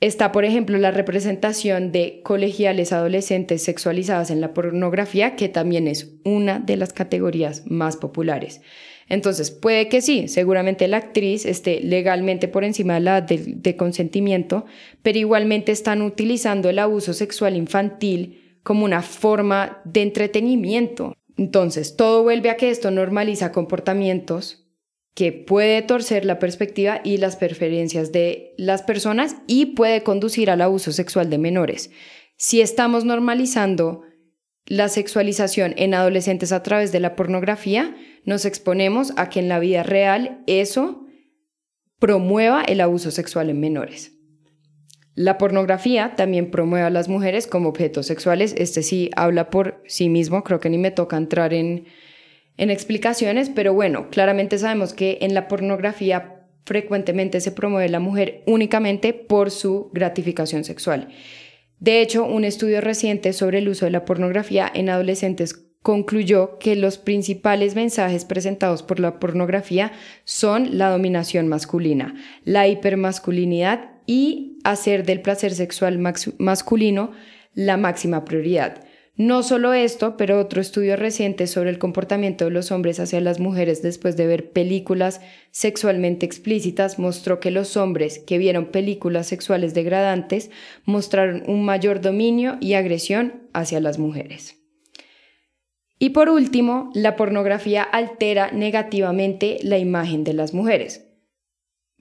Está, 0.00 0.32
por 0.32 0.46
ejemplo, 0.46 0.78
la 0.78 0.92
representación 0.92 1.92
de 1.92 2.22
colegiales 2.24 2.92
adolescentes 2.94 3.62
sexualizadas 3.62 4.30
en 4.30 4.40
la 4.40 4.54
pornografía, 4.54 5.36
que 5.36 5.50
también 5.50 5.86
es 5.86 6.14
una 6.24 6.58
de 6.58 6.78
las 6.78 6.94
categorías 6.94 7.64
más 7.66 7.98
populares. 7.98 8.62
Entonces, 9.10 9.50
puede 9.50 9.88
que 9.88 10.00
sí, 10.00 10.28
seguramente 10.28 10.86
la 10.86 10.98
actriz 10.98 11.44
esté 11.44 11.80
legalmente 11.80 12.46
por 12.46 12.62
encima 12.62 12.94
de 12.94 13.00
la 13.00 13.20
de, 13.20 13.76
consentimiento, 13.76 14.64
pero 15.02 15.18
igualmente 15.18 15.72
están 15.72 16.00
utilizando 16.00 16.70
el 16.70 16.78
abuso 16.78 17.12
sexual 17.12 17.56
infantil 17.56 18.60
como 18.62 18.84
una 18.84 19.02
forma 19.02 19.82
de 19.84 20.02
entretenimiento. 20.02 21.16
Entonces, 21.36 21.96
todo 21.96 22.22
vuelve 22.22 22.50
a 22.50 22.56
que 22.56 22.70
esto 22.70 22.92
normaliza 22.92 23.50
comportamientos 23.50 24.68
que 25.14 25.32
puede 25.32 25.82
torcer 25.82 26.24
la 26.24 26.38
perspectiva 26.38 27.00
y 27.02 27.16
las 27.16 27.34
preferencias 27.34 28.12
de 28.12 28.54
las 28.58 28.82
personas 28.82 29.34
y 29.48 29.66
puede 29.74 30.04
conducir 30.04 30.50
al 30.50 30.62
abuso 30.62 30.92
sexual 30.92 31.30
de 31.30 31.38
menores. 31.38 31.90
Si 32.36 32.60
estamos 32.60 33.04
normalizando 33.04 34.02
la 34.70 34.88
sexualización 34.88 35.74
en 35.76 35.94
adolescentes 35.94 36.52
a 36.52 36.62
través 36.62 36.92
de 36.92 37.00
la 37.00 37.16
pornografía, 37.16 37.96
nos 38.24 38.44
exponemos 38.44 39.12
a 39.16 39.28
que 39.28 39.40
en 39.40 39.48
la 39.48 39.58
vida 39.58 39.82
real 39.82 40.44
eso 40.46 41.06
promueva 41.98 42.62
el 42.62 42.80
abuso 42.80 43.10
sexual 43.10 43.50
en 43.50 43.58
menores. 43.58 44.12
La 45.16 45.38
pornografía 45.38 46.14
también 46.14 46.52
promueve 46.52 46.86
a 46.86 46.90
las 46.90 47.08
mujeres 47.08 47.48
como 47.48 47.68
objetos 47.68 48.06
sexuales. 48.06 48.54
Este 48.56 48.84
sí 48.84 49.10
habla 49.16 49.50
por 49.50 49.82
sí 49.88 50.08
mismo, 50.08 50.44
creo 50.44 50.60
que 50.60 50.70
ni 50.70 50.78
me 50.78 50.92
toca 50.92 51.16
entrar 51.16 51.52
en, 51.52 51.86
en 52.56 52.70
explicaciones, 52.70 53.50
pero 53.50 53.74
bueno, 53.74 54.08
claramente 54.08 54.56
sabemos 54.56 54.94
que 54.94 55.18
en 55.22 55.34
la 55.34 55.48
pornografía 55.48 56.46
frecuentemente 56.64 57.40
se 57.40 57.50
promueve 57.50 57.88
la 57.88 57.98
mujer 57.98 58.44
únicamente 58.46 59.14
por 59.14 59.50
su 59.50 59.90
gratificación 59.92 60.62
sexual. 60.62 61.08
De 61.80 62.02
hecho, 62.02 62.24
un 62.24 62.44
estudio 62.44 62.80
reciente 62.80 63.32
sobre 63.32 63.58
el 63.58 63.68
uso 63.68 63.86
de 63.86 63.90
la 63.90 64.04
pornografía 64.04 64.70
en 64.72 64.90
adolescentes 64.90 65.66
concluyó 65.82 66.58
que 66.58 66.76
los 66.76 66.98
principales 66.98 67.74
mensajes 67.74 68.26
presentados 68.26 68.82
por 68.82 69.00
la 69.00 69.18
pornografía 69.18 69.92
son 70.24 70.76
la 70.76 70.90
dominación 70.90 71.48
masculina, 71.48 72.14
la 72.44 72.68
hipermasculinidad 72.68 73.92
y 74.06 74.58
hacer 74.62 75.06
del 75.06 75.22
placer 75.22 75.54
sexual 75.54 75.98
masculino 76.38 77.12
la 77.54 77.78
máxima 77.78 78.26
prioridad. 78.26 78.84
No 79.16 79.42
solo 79.42 79.74
esto, 79.74 80.16
pero 80.16 80.40
otro 80.40 80.60
estudio 80.60 80.96
reciente 80.96 81.46
sobre 81.46 81.70
el 81.70 81.78
comportamiento 81.78 82.46
de 82.46 82.50
los 82.50 82.72
hombres 82.72 83.00
hacia 83.00 83.20
las 83.20 83.38
mujeres 83.38 83.82
después 83.82 84.16
de 84.16 84.26
ver 84.26 84.50
películas 84.50 85.20
sexualmente 85.50 86.24
explícitas 86.24 86.98
mostró 86.98 87.38
que 87.38 87.50
los 87.50 87.76
hombres 87.76 88.18
que 88.18 88.38
vieron 88.38 88.66
películas 88.66 89.26
sexuales 89.26 89.74
degradantes 89.74 90.50
mostraron 90.84 91.42
un 91.48 91.64
mayor 91.64 92.00
dominio 92.00 92.56
y 92.60 92.74
agresión 92.74 93.42
hacia 93.52 93.80
las 93.80 93.98
mujeres. 93.98 94.56
Y 95.98 96.10
por 96.10 96.30
último, 96.30 96.90
la 96.94 97.14
pornografía 97.14 97.82
altera 97.82 98.50
negativamente 98.52 99.58
la 99.62 99.76
imagen 99.76 100.24
de 100.24 100.32
las 100.32 100.54
mujeres. 100.54 101.09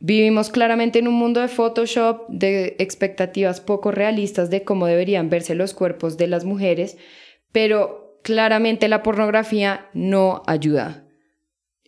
Vivimos 0.01 0.49
claramente 0.49 0.99
en 0.99 1.07
un 1.07 1.15
mundo 1.15 1.41
de 1.41 1.49
Photoshop, 1.49 2.27
de 2.29 2.75
expectativas 2.79 3.59
poco 3.59 3.91
realistas 3.91 4.49
de 4.49 4.63
cómo 4.63 4.85
deberían 4.85 5.29
verse 5.29 5.55
los 5.55 5.73
cuerpos 5.73 6.17
de 6.17 6.27
las 6.27 6.45
mujeres, 6.45 6.97
pero 7.51 8.19
claramente 8.23 8.87
la 8.87 9.03
pornografía 9.03 9.89
no 9.93 10.41
ayuda. 10.47 11.05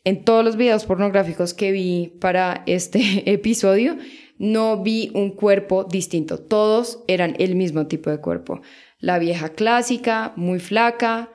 En 0.03 0.25
todos 0.25 0.44
los 0.44 0.58
videos 0.58 0.86
pornográficos 0.86 1.53
que 1.53 1.72
vi 1.72 2.18
para 2.20 2.63
este 2.65 3.24
episodio, 3.32 3.98
no 4.38 4.82
vi 4.82 5.12
un 5.13 5.30
cuerpo 5.30 5.84
distinto. 5.84 6.39
Todos 6.39 7.03
eran 7.08 7.36
el 7.38 7.56
mismo 7.56 7.88
tipo 7.88 8.10
de 8.10 8.20
cuerpo. 8.20 8.62
La 9.00 9.20
vieja 9.20 9.50
clásica, 9.50 10.34
muy 10.36 10.60
flaca, 10.60 11.32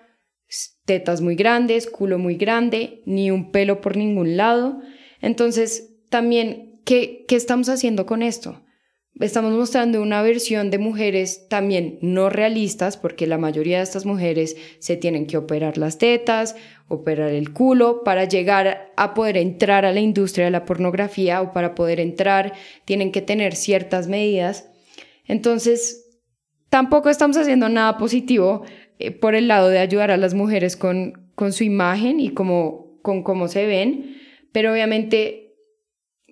tetas 0.85 1.21
muy 1.21 1.37
grandes, 1.37 1.89
culo 1.89 2.19
muy 2.19 2.35
grande, 2.35 3.03
ni 3.07 3.31
un 3.31 3.53
pelo 3.53 3.81
por 3.81 3.97
ningún 3.97 4.37
lado. 4.37 4.81
Entonces, 5.21 5.97
también, 6.11 6.66
¿qué, 6.87 7.27
¿qué 7.29 7.37
estamos 7.37 7.69
haciendo 7.69 8.07
con 8.07 8.23
esto? 8.23 8.63
Estamos 9.19 9.53
mostrando 9.53 10.03
una 10.03 10.21
versión 10.21 10.71
de 10.71 10.79
mujeres 10.79 11.49
también 11.49 11.99
no 12.03 12.29
realistas, 12.29 12.99
porque 12.99 13.27
la 13.27 13.39
mayoría 13.39 13.79
de 13.79 13.83
estas 13.83 14.05
mujeres 14.05 14.57
se 14.79 14.99
tienen 14.99 15.27
que 15.27 15.39
operar 15.39 15.79
las 15.79 15.97
tetas, 15.97 16.55
operar 16.89 17.31
el 17.31 17.55
culo, 17.55 18.05
para 18.05 18.25
llegar 18.25 18.93
a 18.97 19.15
poder 19.15 19.39
entrar 19.39 19.87
a 19.87 19.93
la 19.93 20.01
industria 20.01 20.45
de 20.45 20.51
la 20.51 20.67
pornografía 20.67 21.41
o 21.41 21.53
para 21.55 21.75
poder 21.75 21.99
entrar 21.99 22.53
tienen 22.85 23.11
que 23.11 23.23
tener 23.23 23.55
ciertas 23.55 24.07
medidas. 24.07 24.69
Entonces, 25.25 26.21
tampoco 26.69 27.09
estamos 27.09 27.39
haciendo 27.39 27.71
nada 27.71 27.97
positivo 27.97 28.65
eh, 28.99 29.13
por 29.13 29.35
el 29.35 29.49
lado 29.49 29.71
de 29.71 29.79
ayudar 29.79 30.11
a 30.11 30.19
las 30.19 30.35
mujeres 30.35 30.77
con, 30.77 31.31
con 31.35 31.55
su 31.55 31.65
imagen 31.65 32.21
y 32.21 32.31
como, 32.31 32.99
con 33.01 33.23
cómo 33.23 33.49
se 33.49 33.67
ven, 33.67 34.19
pero 34.53 34.73
obviamente, 34.73 35.46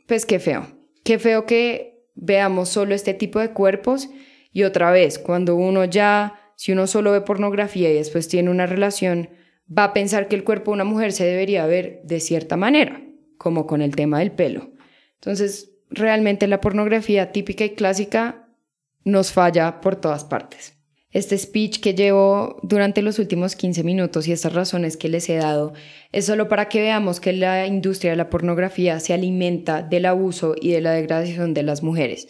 pues 0.06 0.26
qué 0.26 0.38
feo, 0.38 0.66
qué 1.02 1.18
feo 1.18 1.46
que 1.46 2.04
veamos 2.14 2.68
solo 2.68 2.94
este 2.94 3.14
tipo 3.14 3.40
de 3.40 3.52
cuerpos 3.52 4.08
y 4.52 4.62
otra 4.62 4.90
vez, 4.90 5.18
cuando 5.18 5.56
uno 5.56 5.84
ya, 5.84 6.52
si 6.56 6.72
uno 6.72 6.86
solo 6.86 7.12
ve 7.12 7.20
pornografía 7.20 7.90
y 7.90 7.94
después 7.94 8.28
tiene 8.28 8.50
una 8.50 8.66
relación, 8.66 9.30
va 9.66 9.84
a 9.84 9.92
pensar 9.92 10.28
que 10.28 10.36
el 10.36 10.44
cuerpo 10.44 10.70
de 10.70 10.76
una 10.76 10.84
mujer 10.84 11.12
se 11.12 11.24
debería 11.24 11.66
ver 11.66 12.00
de 12.04 12.20
cierta 12.20 12.56
manera, 12.56 13.02
como 13.38 13.66
con 13.66 13.82
el 13.82 13.96
tema 13.96 14.20
del 14.20 14.32
pelo. 14.32 14.70
Entonces, 15.14 15.72
realmente 15.90 16.46
la 16.46 16.60
pornografía 16.60 17.32
típica 17.32 17.64
y 17.64 17.70
clásica 17.70 18.48
nos 19.04 19.32
falla 19.32 19.80
por 19.80 19.96
todas 19.96 20.24
partes 20.24 20.73
este 21.14 21.38
speech 21.38 21.78
que 21.78 21.94
llevo 21.94 22.58
durante 22.62 23.00
los 23.00 23.20
últimos 23.20 23.54
15 23.54 23.84
minutos 23.84 24.26
y 24.26 24.32
estas 24.32 24.52
razones 24.52 24.96
que 24.96 25.08
les 25.08 25.28
he 25.30 25.36
dado 25.36 25.72
es 26.10 26.26
solo 26.26 26.48
para 26.48 26.68
que 26.68 26.80
veamos 26.80 27.20
que 27.20 27.32
la 27.32 27.66
industria 27.66 28.10
de 28.10 28.16
la 28.16 28.28
pornografía 28.28 28.98
se 28.98 29.14
alimenta 29.14 29.82
del 29.82 30.06
abuso 30.06 30.56
y 30.60 30.72
de 30.72 30.80
la 30.80 30.90
degradación 30.90 31.54
de 31.54 31.62
las 31.62 31.84
mujeres. 31.84 32.28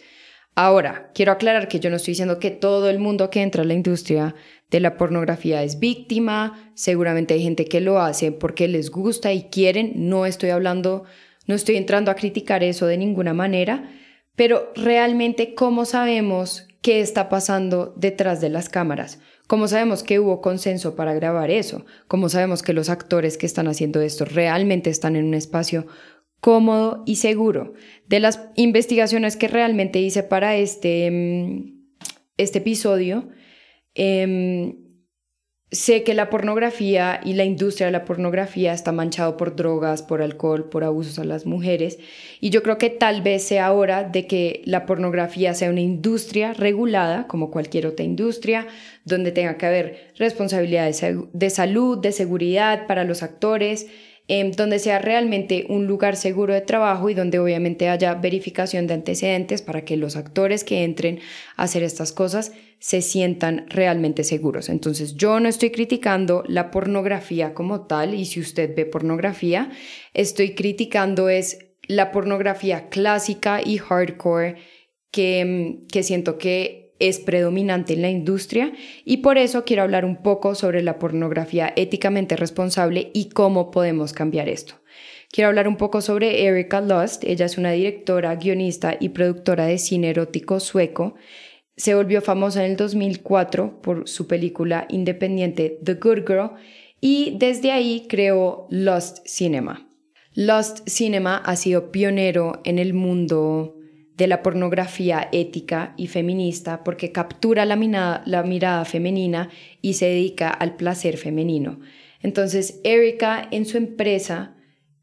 Ahora, 0.53 1.11
quiero 1.15 1.31
aclarar 1.31 1.67
que 1.67 1.79
yo 1.79 1.89
no 1.89 1.95
estoy 1.95 2.11
diciendo 2.11 2.39
que 2.39 2.51
todo 2.51 2.87
el 2.89 2.99
mundo 2.99 3.31
que 3.31 3.41
entra 3.41 3.63
a 3.63 3.65
la 3.65 3.73
industria 3.73 4.35
de 4.69 4.79
la 4.79 4.97
pornografía 4.97 5.63
es 5.63 5.79
víctima, 5.79 6.71
seguramente 6.75 7.33
hay 7.33 7.41
gente 7.41 7.65
que 7.65 7.81
lo 7.81 7.99
hace 7.99 8.31
porque 8.31 8.67
les 8.67 8.91
gusta 8.91 9.33
y 9.33 9.49
quieren, 9.49 9.93
no 9.95 10.27
estoy 10.27 10.51
hablando, 10.51 11.05
no 11.47 11.55
estoy 11.55 11.75
entrando 11.75 12.11
a 12.11 12.15
criticar 12.15 12.63
eso 12.63 12.85
de 12.85 12.97
ninguna 12.97 13.33
manera, 13.33 13.91
pero 14.35 14.71
realmente 14.75 15.55
cómo 15.55 15.85
sabemos 15.85 16.67
qué 16.85 16.99
está 16.99 17.29
pasando 17.29 17.95
detrás 17.97 18.41
de 18.41 18.49
las 18.49 18.69
cámaras. 18.69 19.19
¿Cómo 19.47 19.67
sabemos 19.67 20.03
que 20.03 20.19
hubo 20.19 20.39
consenso 20.39 20.95
para 20.95 21.15
grabar 21.15 21.49
eso? 21.49 21.83
¿Cómo 22.07 22.29
sabemos 22.29 22.61
que 22.61 22.73
los 22.73 22.89
actores 22.89 23.39
que 23.39 23.47
están 23.47 23.67
haciendo 23.67 24.01
esto 24.01 24.23
realmente 24.23 24.91
están 24.91 25.15
en 25.15 25.25
un 25.25 25.33
espacio 25.33 25.87
cómodo 26.41 27.01
y 27.07 27.15
seguro? 27.15 27.73
De 28.07 28.19
las 28.19 28.51
investigaciones 28.55 29.35
que 29.35 29.47
realmente 29.47 29.97
hice 29.97 30.21
para 30.21 30.57
este, 30.57 31.09
mm, 31.09 31.87
este 32.37 32.59
episodio, 32.59 33.29
eh, 33.95 34.75
Sé 35.71 36.03
que 36.03 36.13
la 36.13 36.29
pornografía 36.29 37.19
y 37.25 37.33
la 37.33 37.43
industria 37.43 37.87
de 37.87 37.91
la 37.91 38.05
pornografía 38.05 38.71
está 38.71 38.91
manchado 38.91 39.35
por 39.35 39.55
drogas, 39.55 40.03
por 40.03 40.21
alcohol, 40.21 40.69
por 40.69 40.83
abusos 40.83 41.17
a 41.17 41.25
las 41.25 41.47
mujeres. 41.47 41.97
Y 42.39 42.51
yo 42.51 42.61
creo 42.61 42.77
que 42.77 42.91
tal 42.91 43.23
vez 43.23 43.43
sea 43.43 43.73
hora 43.73 44.03
de 44.03 44.27
que 44.27 44.61
la 44.65 44.85
pornografía 44.85 45.55
sea 45.55 45.71
una 45.71 45.81
industria 45.81 46.53
regulada, 46.53 47.27
como 47.27 47.49
cualquier 47.49 47.87
otra 47.87 48.05
industria, 48.05 48.67
donde 49.05 49.31
tenga 49.31 49.57
que 49.57 49.65
haber 49.65 50.13
responsabilidades 50.17 51.03
de 51.33 51.49
salud, 51.49 51.97
de 51.97 52.11
seguridad 52.11 52.85
para 52.85 53.03
los 53.03 53.23
actores, 53.23 53.87
Em, 54.27 54.51
donde 54.51 54.79
sea 54.79 54.97
realmente 54.97 55.67
un 55.69 55.85
lugar 55.85 56.15
seguro 56.15 56.51
de 56.55 56.61
trabajo 56.61 57.11
y 57.11 57.13
donde 57.13 57.37
obviamente 57.37 57.89
haya 57.89 58.15
verificación 58.15 58.87
de 58.87 58.95
antecedentes 58.95 59.61
para 59.61 59.85
que 59.85 59.97
los 59.97 60.15
actores 60.15 60.63
que 60.63 60.83
entren 60.83 61.19
a 61.57 61.63
hacer 61.63 61.83
estas 61.83 62.11
cosas 62.11 62.51
se 62.79 63.03
sientan 63.03 63.67
realmente 63.69 64.23
seguros. 64.23 64.69
Entonces 64.69 65.15
yo 65.15 65.39
no 65.39 65.47
estoy 65.47 65.69
criticando 65.69 66.43
la 66.47 66.71
pornografía 66.71 67.53
como 67.53 67.85
tal 67.85 68.15
y 68.15 68.25
si 68.25 68.39
usted 68.39 68.75
ve 68.75 68.87
pornografía, 68.87 69.69
estoy 70.15 70.55
criticando 70.55 71.29
es 71.29 71.59
la 71.87 72.11
pornografía 72.11 72.89
clásica 72.89 73.61
y 73.63 73.77
hardcore 73.77 74.55
que, 75.11 75.83
que 75.91 76.01
siento 76.01 76.39
que 76.39 76.84
es 76.99 77.19
predominante 77.19 77.93
en 77.93 78.01
la 78.01 78.09
industria 78.09 78.73
y 79.03 79.17
por 79.17 79.37
eso 79.37 79.65
quiero 79.65 79.83
hablar 79.83 80.05
un 80.05 80.23
poco 80.23 80.55
sobre 80.55 80.81
la 80.81 80.99
pornografía 80.99 81.73
éticamente 81.75 82.35
responsable 82.35 83.11
y 83.13 83.29
cómo 83.29 83.71
podemos 83.71 84.13
cambiar 84.13 84.49
esto. 84.49 84.75
Quiero 85.31 85.49
hablar 85.49 85.67
un 85.67 85.75
poco 85.75 86.01
sobre 86.01 86.45
Erika 86.45 86.79
Lust. 86.79 87.23
Ella 87.25 87.45
es 87.45 87.57
una 87.57 87.71
directora, 87.71 88.35
guionista 88.35 88.95
y 88.99 89.09
productora 89.09 89.65
de 89.65 89.77
cine 89.77 90.11
erótico 90.11 90.59
sueco. 90.59 91.15
Se 91.75 91.93
volvió 91.93 92.21
famosa 92.21 92.63
en 92.63 92.71
el 92.71 92.77
2004 92.77 93.81
por 93.81 94.07
su 94.07 94.27
película 94.27 94.85
independiente 94.89 95.77
The 95.83 95.95
Good 95.95 96.25
Girl 96.25 96.51
y 97.01 97.35
desde 97.37 97.71
ahí 97.71 98.05
creó 98.07 98.67
Lost 98.69 99.25
Cinema. 99.25 99.89
Lost 100.33 100.87
Cinema 100.87 101.37
ha 101.37 101.55
sido 101.55 101.91
pionero 101.91 102.61
en 102.63 102.79
el 102.79 102.93
mundo 102.93 103.74
de 104.17 104.27
la 104.27 104.41
pornografía 104.41 105.27
ética 105.31 105.93
y 105.97 106.07
feminista 106.07 106.83
porque 106.83 107.11
captura 107.11 107.65
la, 107.65 107.75
mirada, 107.75 108.85
femenina 108.85 109.49
y 109.81 109.93
se 109.93 110.05
dedica 110.05 110.49
al 110.49 110.75
placer 110.75 111.17
femenino. 111.17 111.79
Entonces, 112.21 112.79
Erika 112.83 113.47
en 113.51 113.65
su 113.65 113.77
empresa 113.77 114.55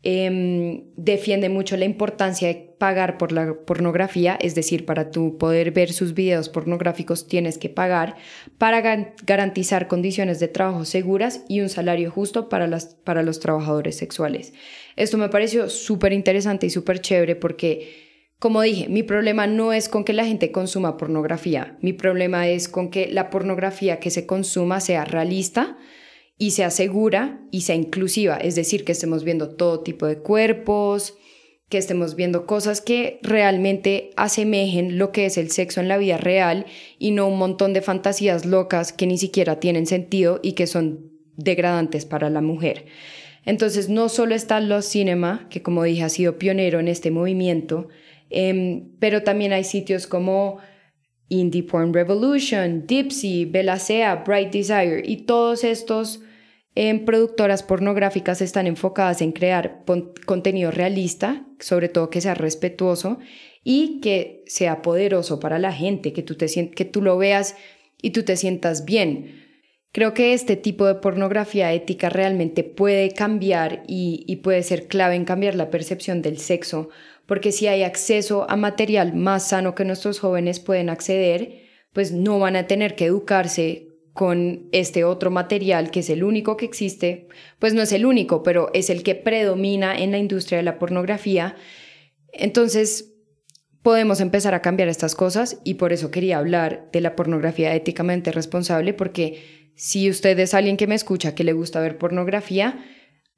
em, 0.02 0.84
defiende 0.96 1.48
mucho 1.48 1.76
la 1.76 1.84
importancia 1.84 2.48
de 2.48 2.72
pagar 2.78 3.16
por 3.16 3.30
la 3.30 3.54
pornografía, 3.64 4.36
es 4.40 4.56
decir, 4.56 4.86
para 4.86 5.12
tu 5.12 5.38
poder 5.38 5.70
ver 5.70 5.92
sus 5.92 6.14
videos 6.14 6.48
pornográficos 6.48 7.28
tienes 7.28 7.56
que 7.58 7.68
pagar 7.68 8.16
para 8.58 8.80
garantizar 9.24 9.86
condiciones 9.86 10.40
de 10.40 10.48
trabajo 10.48 10.84
seguras 10.84 11.44
y 11.48 11.60
un 11.60 11.68
salario 11.68 12.10
justo 12.10 12.48
para, 12.48 12.66
las, 12.66 12.96
para 13.04 13.22
los 13.22 13.38
trabajadores 13.38 13.96
sexuales. 13.96 14.52
Esto 14.96 15.16
me 15.16 15.28
pareció 15.28 15.68
súper 15.68 16.12
interesante 16.12 16.66
y 16.66 16.70
súper 16.70 17.00
chévere 17.00 17.36
porque 17.36 18.11
como 18.42 18.60
dije, 18.62 18.88
mi 18.88 19.04
problema 19.04 19.46
no 19.46 19.72
es 19.72 19.88
con 19.88 20.02
que 20.02 20.12
la 20.12 20.24
gente 20.24 20.50
consuma 20.50 20.96
pornografía, 20.96 21.78
mi 21.80 21.92
problema 21.92 22.48
es 22.48 22.66
con 22.66 22.90
que 22.90 23.06
la 23.06 23.30
pornografía 23.30 24.00
que 24.00 24.10
se 24.10 24.26
consuma 24.26 24.80
sea 24.80 25.04
realista 25.04 25.78
y 26.38 26.50
sea 26.50 26.70
segura 26.70 27.40
y 27.52 27.60
sea 27.60 27.76
inclusiva, 27.76 28.36
es 28.38 28.56
decir, 28.56 28.84
que 28.84 28.90
estemos 28.90 29.22
viendo 29.22 29.54
todo 29.54 29.84
tipo 29.84 30.06
de 30.06 30.18
cuerpos, 30.18 31.14
que 31.68 31.78
estemos 31.78 32.16
viendo 32.16 32.44
cosas 32.44 32.80
que 32.80 33.20
realmente 33.22 34.10
asemejen 34.16 34.98
lo 34.98 35.12
que 35.12 35.26
es 35.26 35.38
el 35.38 35.52
sexo 35.52 35.80
en 35.80 35.86
la 35.86 35.96
vida 35.96 36.16
real 36.16 36.66
y 36.98 37.12
no 37.12 37.28
un 37.28 37.38
montón 37.38 37.72
de 37.72 37.80
fantasías 37.80 38.44
locas 38.44 38.92
que 38.92 39.06
ni 39.06 39.18
siquiera 39.18 39.60
tienen 39.60 39.86
sentido 39.86 40.40
y 40.42 40.54
que 40.54 40.66
son 40.66 41.12
degradantes 41.36 42.06
para 42.06 42.28
la 42.28 42.40
mujer. 42.40 42.86
Entonces, 43.44 43.88
no 43.88 44.08
solo 44.08 44.34
está 44.34 44.58
Los 44.58 44.84
Cinema, 44.86 45.46
que 45.48 45.62
como 45.62 45.84
dije 45.84 46.02
ha 46.02 46.08
sido 46.08 46.38
pionero 46.38 46.80
en 46.80 46.88
este 46.88 47.12
movimiento, 47.12 47.88
Em, 48.32 48.96
pero 48.98 49.22
también 49.22 49.52
hay 49.52 49.62
sitios 49.62 50.06
como 50.06 50.58
Indie 51.28 51.62
Porn 51.62 51.92
Revolution, 51.92 52.86
Dipsy, 52.86 53.44
Belacea, 53.44 54.24
Bright 54.26 54.50
Desire 54.50 55.02
y 55.04 55.18
todos 55.26 55.64
estos 55.64 56.20
em, 56.74 57.04
productoras 57.04 57.62
pornográficas 57.62 58.40
están 58.40 58.66
enfocadas 58.66 59.20
en 59.20 59.32
crear 59.32 59.84
contenido 60.24 60.70
realista, 60.70 61.46
sobre 61.58 61.90
todo 61.90 62.08
que 62.08 62.22
sea 62.22 62.34
respetuoso 62.34 63.18
y 63.62 64.00
que 64.00 64.42
sea 64.46 64.80
poderoso 64.80 65.38
para 65.38 65.58
la 65.58 65.72
gente, 65.72 66.14
que 66.14 66.22
tú, 66.22 66.34
te 66.34 66.46
que 66.70 66.84
tú 66.86 67.02
lo 67.02 67.18
veas 67.18 67.54
y 68.00 68.10
tú 68.10 68.22
te 68.22 68.36
sientas 68.36 68.86
bien. 68.86 69.42
Creo 69.92 70.14
que 70.14 70.32
este 70.32 70.56
tipo 70.56 70.86
de 70.86 70.94
pornografía 70.94 71.70
ética 71.74 72.08
realmente 72.08 72.64
puede 72.64 73.10
cambiar 73.10 73.82
y, 73.86 74.24
y 74.26 74.36
puede 74.36 74.62
ser 74.62 74.86
clave 74.86 75.16
en 75.16 75.26
cambiar 75.26 75.54
la 75.54 75.68
percepción 75.68 76.22
del 76.22 76.38
sexo 76.38 76.88
porque 77.32 77.50
si 77.50 77.66
hay 77.66 77.82
acceso 77.82 78.44
a 78.50 78.56
material 78.56 79.14
más 79.14 79.48
sano 79.48 79.74
que 79.74 79.86
nuestros 79.86 80.20
jóvenes 80.20 80.60
pueden 80.60 80.90
acceder, 80.90 81.62
pues 81.94 82.12
no 82.12 82.38
van 82.38 82.56
a 82.56 82.66
tener 82.66 82.94
que 82.94 83.06
educarse 83.06 83.88
con 84.12 84.68
este 84.70 85.04
otro 85.04 85.30
material 85.30 85.90
que 85.90 86.00
es 86.00 86.10
el 86.10 86.24
único 86.24 86.58
que 86.58 86.66
existe, 86.66 87.28
pues 87.58 87.72
no 87.72 87.80
es 87.80 87.92
el 87.92 88.04
único, 88.04 88.42
pero 88.42 88.68
es 88.74 88.90
el 88.90 89.02
que 89.02 89.14
predomina 89.14 89.96
en 89.96 90.10
la 90.10 90.18
industria 90.18 90.58
de 90.58 90.64
la 90.64 90.78
pornografía. 90.78 91.56
Entonces, 92.34 93.14
podemos 93.80 94.20
empezar 94.20 94.52
a 94.52 94.60
cambiar 94.60 94.88
estas 94.88 95.14
cosas 95.14 95.58
y 95.64 95.76
por 95.76 95.94
eso 95.94 96.10
quería 96.10 96.36
hablar 96.36 96.90
de 96.92 97.00
la 97.00 97.16
pornografía 97.16 97.74
éticamente 97.74 98.30
responsable, 98.30 98.92
porque 98.92 99.72
si 99.74 100.10
usted 100.10 100.38
es 100.38 100.52
alguien 100.52 100.76
que 100.76 100.86
me 100.86 100.96
escucha 100.96 101.34
que 101.34 101.44
le 101.44 101.54
gusta 101.54 101.80
ver 101.80 101.96
pornografía, 101.96 102.78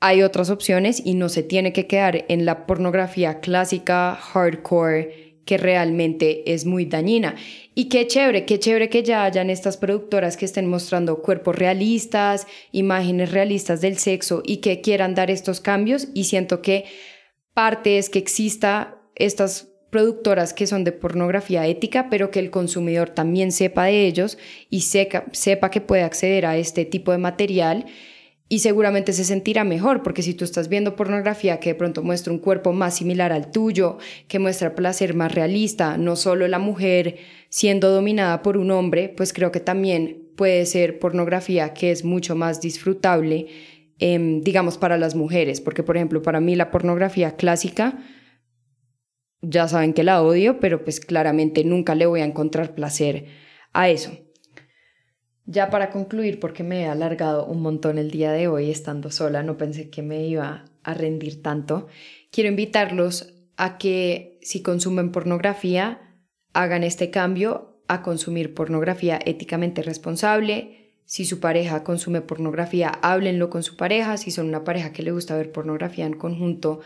hay 0.07 0.23
otras 0.23 0.51
opciones 0.51 1.01
y 1.03 1.15
no 1.15 1.31
se 1.31 1.43
tiene 1.43 1.73
que 1.73 1.87
quedar 1.87 2.27
en 2.29 2.45
la 2.45 2.67
pornografía 2.67 3.41
clásica, 3.41 4.15
hardcore, 4.15 5.39
que 5.47 5.57
realmente 5.57 6.53
es 6.53 6.67
muy 6.67 6.85
dañina. 6.85 7.37
Y 7.75 7.89
qué 7.89 8.07
chévere, 8.07 8.45
qué 8.45 8.59
chévere 8.59 8.91
que 8.91 9.03
ya 9.03 9.25
hayan 9.25 9.49
estas 9.49 9.79
productoras 9.79 10.37
que 10.37 10.45
estén 10.45 10.69
mostrando 10.69 11.23
cuerpos 11.23 11.57
realistas, 11.57 12.47
imágenes 12.71 13.33
realistas 13.33 13.81
del 13.81 13.97
sexo 13.97 14.43
y 14.45 14.59
que 14.59 14.83
quieran 14.83 15.15
dar 15.15 15.31
estos 15.31 15.63
cambios. 15.63 16.09
Y 16.13 16.25
siento 16.25 16.61
que 16.61 16.85
parte 17.55 17.97
es 17.97 18.11
que 18.11 18.19
exista 18.19 18.99
estas 19.15 19.71
productoras 19.89 20.53
que 20.53 20.67
son 20.67 20.85
de 20.85 20.93
pornografía 20.93 21.67
ética, 21.67 22.11
pero 22.11 22.31
que 22.31 22.41
el 22.41 22.51
consumidor 22.51 23.09
también 23.09 23.53
sepa 23.53 23.87
de 23.87 24.05
ellos 24.05 24.37
y 24.69 24.83
sepa, 24.83 25.25
sepa 25.33 25.71
que 25.71 25.81
puede 25.81 26.03
acceder 26.03 26.45
a 26.45 26.59
este 26.59 26.85
tipo 26.85 27.11
de 27.11 27.19
material 27.19 27.87
y 28.49 28.59
seguramente 28.59 29.13
se 29.13 29.25
sentirá 29.25 29.65
mejor, 29.65 30.03
porque 30.03 30.23
si 30.23 30.35
tú 30.35 30.45
estás 30.45 30.69
viendo 30.69 30.97
pornografía 30.97 31.61
que 31.61 31.71
de 31.71 31.75
pronto 31.75 32.03
muestra 32.03 32.33
un 32.33 32.39
cuerpo 32.39 32.73
más 32.73 32.97
similar 32.97 33.33
al 33.33 33.51
tuyo, 33.51 33.99
que 34.29 34.39
muestra 34.39 34.75
placer 34.75 35.15
más 35.15 35.35
realista, 35.35 35.97
no 35.97 36.15
solo 36.15 36.47
la 36.47 36.59
mujer 36.59 37.17
siendo 37.49 37.91
dominada 37.91 38.43
por 38.43 38.59
un 38.59 38.71
hombre, 38.71 39.09
pues 39.09 39.33
creo 39.33 39.51
que 39.51 39.61
también 39.61 40.29
puede 40.37 40.67
ser 40.67 40.99
pornografía 40.99 41.73
que 41.73 41.91
es 41.91 42.05
mucho 42.05 42.37
más 42.37 42.61
disfrutable, 42.61 43.47
em, 43.99 44.43
digamos, 44.43 44.77
para 44.77 44.99
las 44.99 45.15
mujeres, 45.15 45.61
porque 45.61 45.83
por 45.83 45.97
ejemplo, 45.97 46.21
para 46.21 46.41
mí 46.41 46.55
la 46.55 46.71
pornografía 46.71 47.37
clásica, 47.37 48.05
ya 49.41 49.69
saben 49.69 49.95
que 49.95 50.05
la 50.05 50.23
odio, 50.23 50.61
pero 50.61 50.85
pues 50.85 51.01
claramente 51.01 51.65
nunca 51.65 51.95
le 51.95 52.07
voy 52.07 52.21
a 52.21 52.25
encontrar 52.25 52.75
placer 52.75 53.27
a 53.73 53.89
eso. 53.89 54.24
Ya 55.47 55.69
para 55.71 55.91
concluir, 55.91 56.41
porque 56.41 56.63
me 56.63 56.83
he 56.83 56.87
alargado 56.87 57.45
un 57.45 57.61
montón 57.61 57.99
el 57.99 58.11
día 58.11 58.33
de 58.33 58.49
hoy 58.49 58.71
estando 58.71 59.11
sola, 59.11 59.43
no 59.43 59.59
pensé 59.59 59.91
que 59.91 60.03
me 60.03 60.27
iba 60.27 60.65
a 60.83 60.95
rendir 60.95 61.43
tanto, 61.43 61.87
quiero 62.31 62.49
invitarlos 62.49 63.35
a 63.57 63.77
que 63.77 64.39
si 64.43 64.63
consumen 64.63 65.13
pornografía, 65.13 66.01
hagan 66.55 66.83
este 66.83 67.11
cambio 67.11 67.83
a 67.89 68.03
consumir 68.03 68.55
pornografía 68.55 69.19
éticamente 69.25 69.83
responsable. 69.83 70.95
Si 71.05 71.27
su 71.27 71.41
pareja 71.41 71.85
consume 71.85 72.23
pornografía, 72.23 72.89
háblenlo 72.89 73.51
con 73.51 73.63
su 73.63 73.77
pareja. 73.77 74.17
Si 74.17 74.31
son 74.31 74.49
una 74.49 74.65
pareja 74.65 74.93
que 74.93 75.03
le 75.03 75.13
gusta 75.13 75.37
ver 75.37 75.53
pornografía 75.53 76.07
en 76.07 76.15
conjunto, 76.15 76.81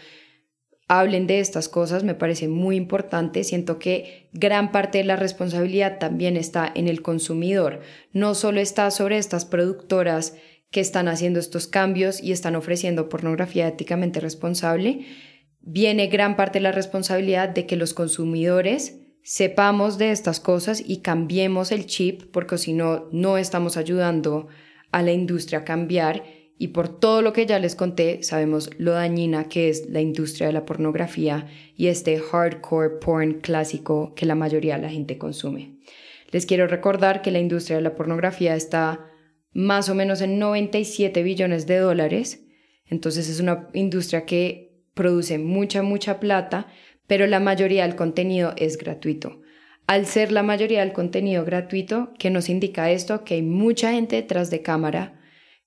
hablen 0.88 1.26
de 1.26 1.38
estas 1.38 1.68
cosas, 1.68 2.02
me 2.02 2.14
parece 2.14 2.48
muy 2.48 2.76
importante. 2.76 3.44
Siento 3.44 3.78
que 3.78 4.28
gran 4.32 4.72
parte 4.72 4.98
de 4.98 5.04
la 5.04 5.16
responsabilidad 5.16 5.98
también 5.98 6.36
está 6.36 6.70
en 6.74 6.88
el 6.88 7.02
consumidor. 7.02 7.80
No 8.12 8.34
solo 8.34 8.60
está 8.60 8.90
sobre 8.90 9.18
estas 9.18 9.44
productoras 9.44 10.34
que 10.70 10.80
están 10.80 11.08
haciendo 11.08 11.40
estos 11.40 11.66
cambios 11.66 12.22
y 12.22 12.32
están 12.32 12.56
ofreciendo 12.56 13.08
pornografía 13.08 13.68
éticamente 13.68 14.20
responsable, 14.20 15.06
viene 15.60 16.08
gran 16.08 16.36
parte 16.36 16.58
de 16.58 16.64
la 16.64 16.72
responsabilidad 16.72 17.50
de 17.50 17.66
que 17.66 17.76
los 17.76 17.94
consumidores 17.94 19.00
sepamos 19.22 19.98
de 19.98 20.10
estas 20.10 20.40
cosas 20.40 20.82
y 20.84 21.02
cambiemos 21.02 21.70
el 21.70 21.84
chip, 21.84 22.22
porque 22.32 22.56
si 22.56 22.72
no, 22.72 23.08
no 23.12 23.36
estamos 23.36 23.76
ayudando 23.76 24.48
a 24.90 25.02
la 25.02 25.12
industria 25.12 25.60
a 25.60 25.64
cambiar 25.64 26.24
y 26.58 26.68
por 26.68 26.88
todo 26.88 27.22
lo 27.22 27.32
que 27.32 27.46
ya 27.46 27.60
les 27.60 27.76
conté, 27.76 28.22
sabemos 28.24 28.70
lo 28.78 28.92
dañina 28.92 29.48
que 29.48 29.68
es 29.68 29.88
la 29.88 30.00
industria 30.00 30.48
de 30.48 30.52
la 30.52 30.66
pornografía 30.66 31.46
y 31.76 31.86
este 31.86 32.18
hardcore 32.18 32.98
porn 33.00 33.34
clásico 33.40 34.12
que 34.16 34.26
la 34.26 34.34
mayoría 34.34 34.76
de 34.76 34.82
la 34.82 34.90
gente 34.90 35.18
consume. 35.18 35.76
Les 36.32 36.46
quiero 36.46 36.66
recordar 36.66 37.22
que 37.22 37.30
la 37.30 37.38
industria 37.38 37.76
de 37.76 37.82
la 37.82 37.94
pornografía 37.94 38.56
está 38.56 39.06
más 39.52 39.88
o 39.88 39.94
menos 39.94 40.20
en 40.20 40.38
97 40.38 41.22
billones 41.22 41.66
de 41.66 41.78
dólares, 41.78 42.44
entonces 42.86 43.28
es 43.28 43.38
una 43.38 43.68
industria 43.72 44.26
que 44.26 44.82
produce 44.94 45.38
mucha, 45.38 45.82
mucha 45.82 46.18
plata, 46.18 46.66
pero 47.06 47.26
la 47.28 47.38
mayoría 47.38 47.84
del 47.84 47.94
contenido 47.94 48.52
es 48.56 48.76
gratuito. 48.78 49.40
Al 49.86 50.06
ser 50.06 50.32
la 50.32 50.42
mayoría 50.42 50.80
del 50.80 50.92
contenido 50.92 51.44
gratuito, 51.44 52.12
¿qué 52.18 52.30
nos 52.30 52.48
indica 52.48 52.90
esto? 52.90 53.24
Que 53.24 53.34
hay 53.34 53.42
mucha 53.42 53.92
gente 53.92 54.16
detrás 54.16 54.50
de 54.50 54.60
cámara 54.60 55.18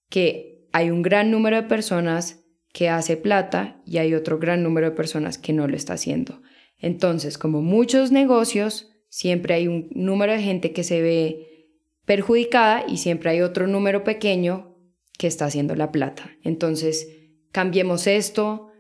que 0.10 0.51
hay 0.72 0.90
un 0.90 1.02
gran 1.02 1.32
número 1.32 1.56
de 1.58 1.64
personas 1.64 2.44
que 2.74 2.90
hace 2.90 3.18
plata 3.18 3.82
y 3.86 3.98
hay 3.98 4.14
otro 4.14 4.40
gran 4.40 4.64
número 4.64 4.90
de 4.90 4.96
personas 4.96 5.38
que 5.38 5.54
no 5.54 5.68
lo 5.68 5.76
está 5.76 5.94
haciendo. 5.94 6.42
Entonces, 6.78 7.38
como 7.38 7.62
muchos 7.62 8.12
negocios, 8.12 8.90
siempre 9.10 9.54
hay 9.54 9.68
un 9.68 9.90
número 9.92 10.32
de 10.32 10.42
gente 10.42 10.72
que 10.72 10.84
se 10.84 11.02
ve 11.02 11.70
perjudicada 12.06 12.86
y 12.88 12.98
siempre 12.98 13.30
hay 13.30 13.42
otro 13.42 13.68
número 13.68 14.04
pequeño 14.04 14.78
que 15.18 15.28
está 15.28 15.46
haciendo 15.46 15.76
la 15.76 15.92
plata. 15.92 16.32
Entonces, 16.44 17.08
cambiemos 17.52 18.08
esto, 18.08 18.72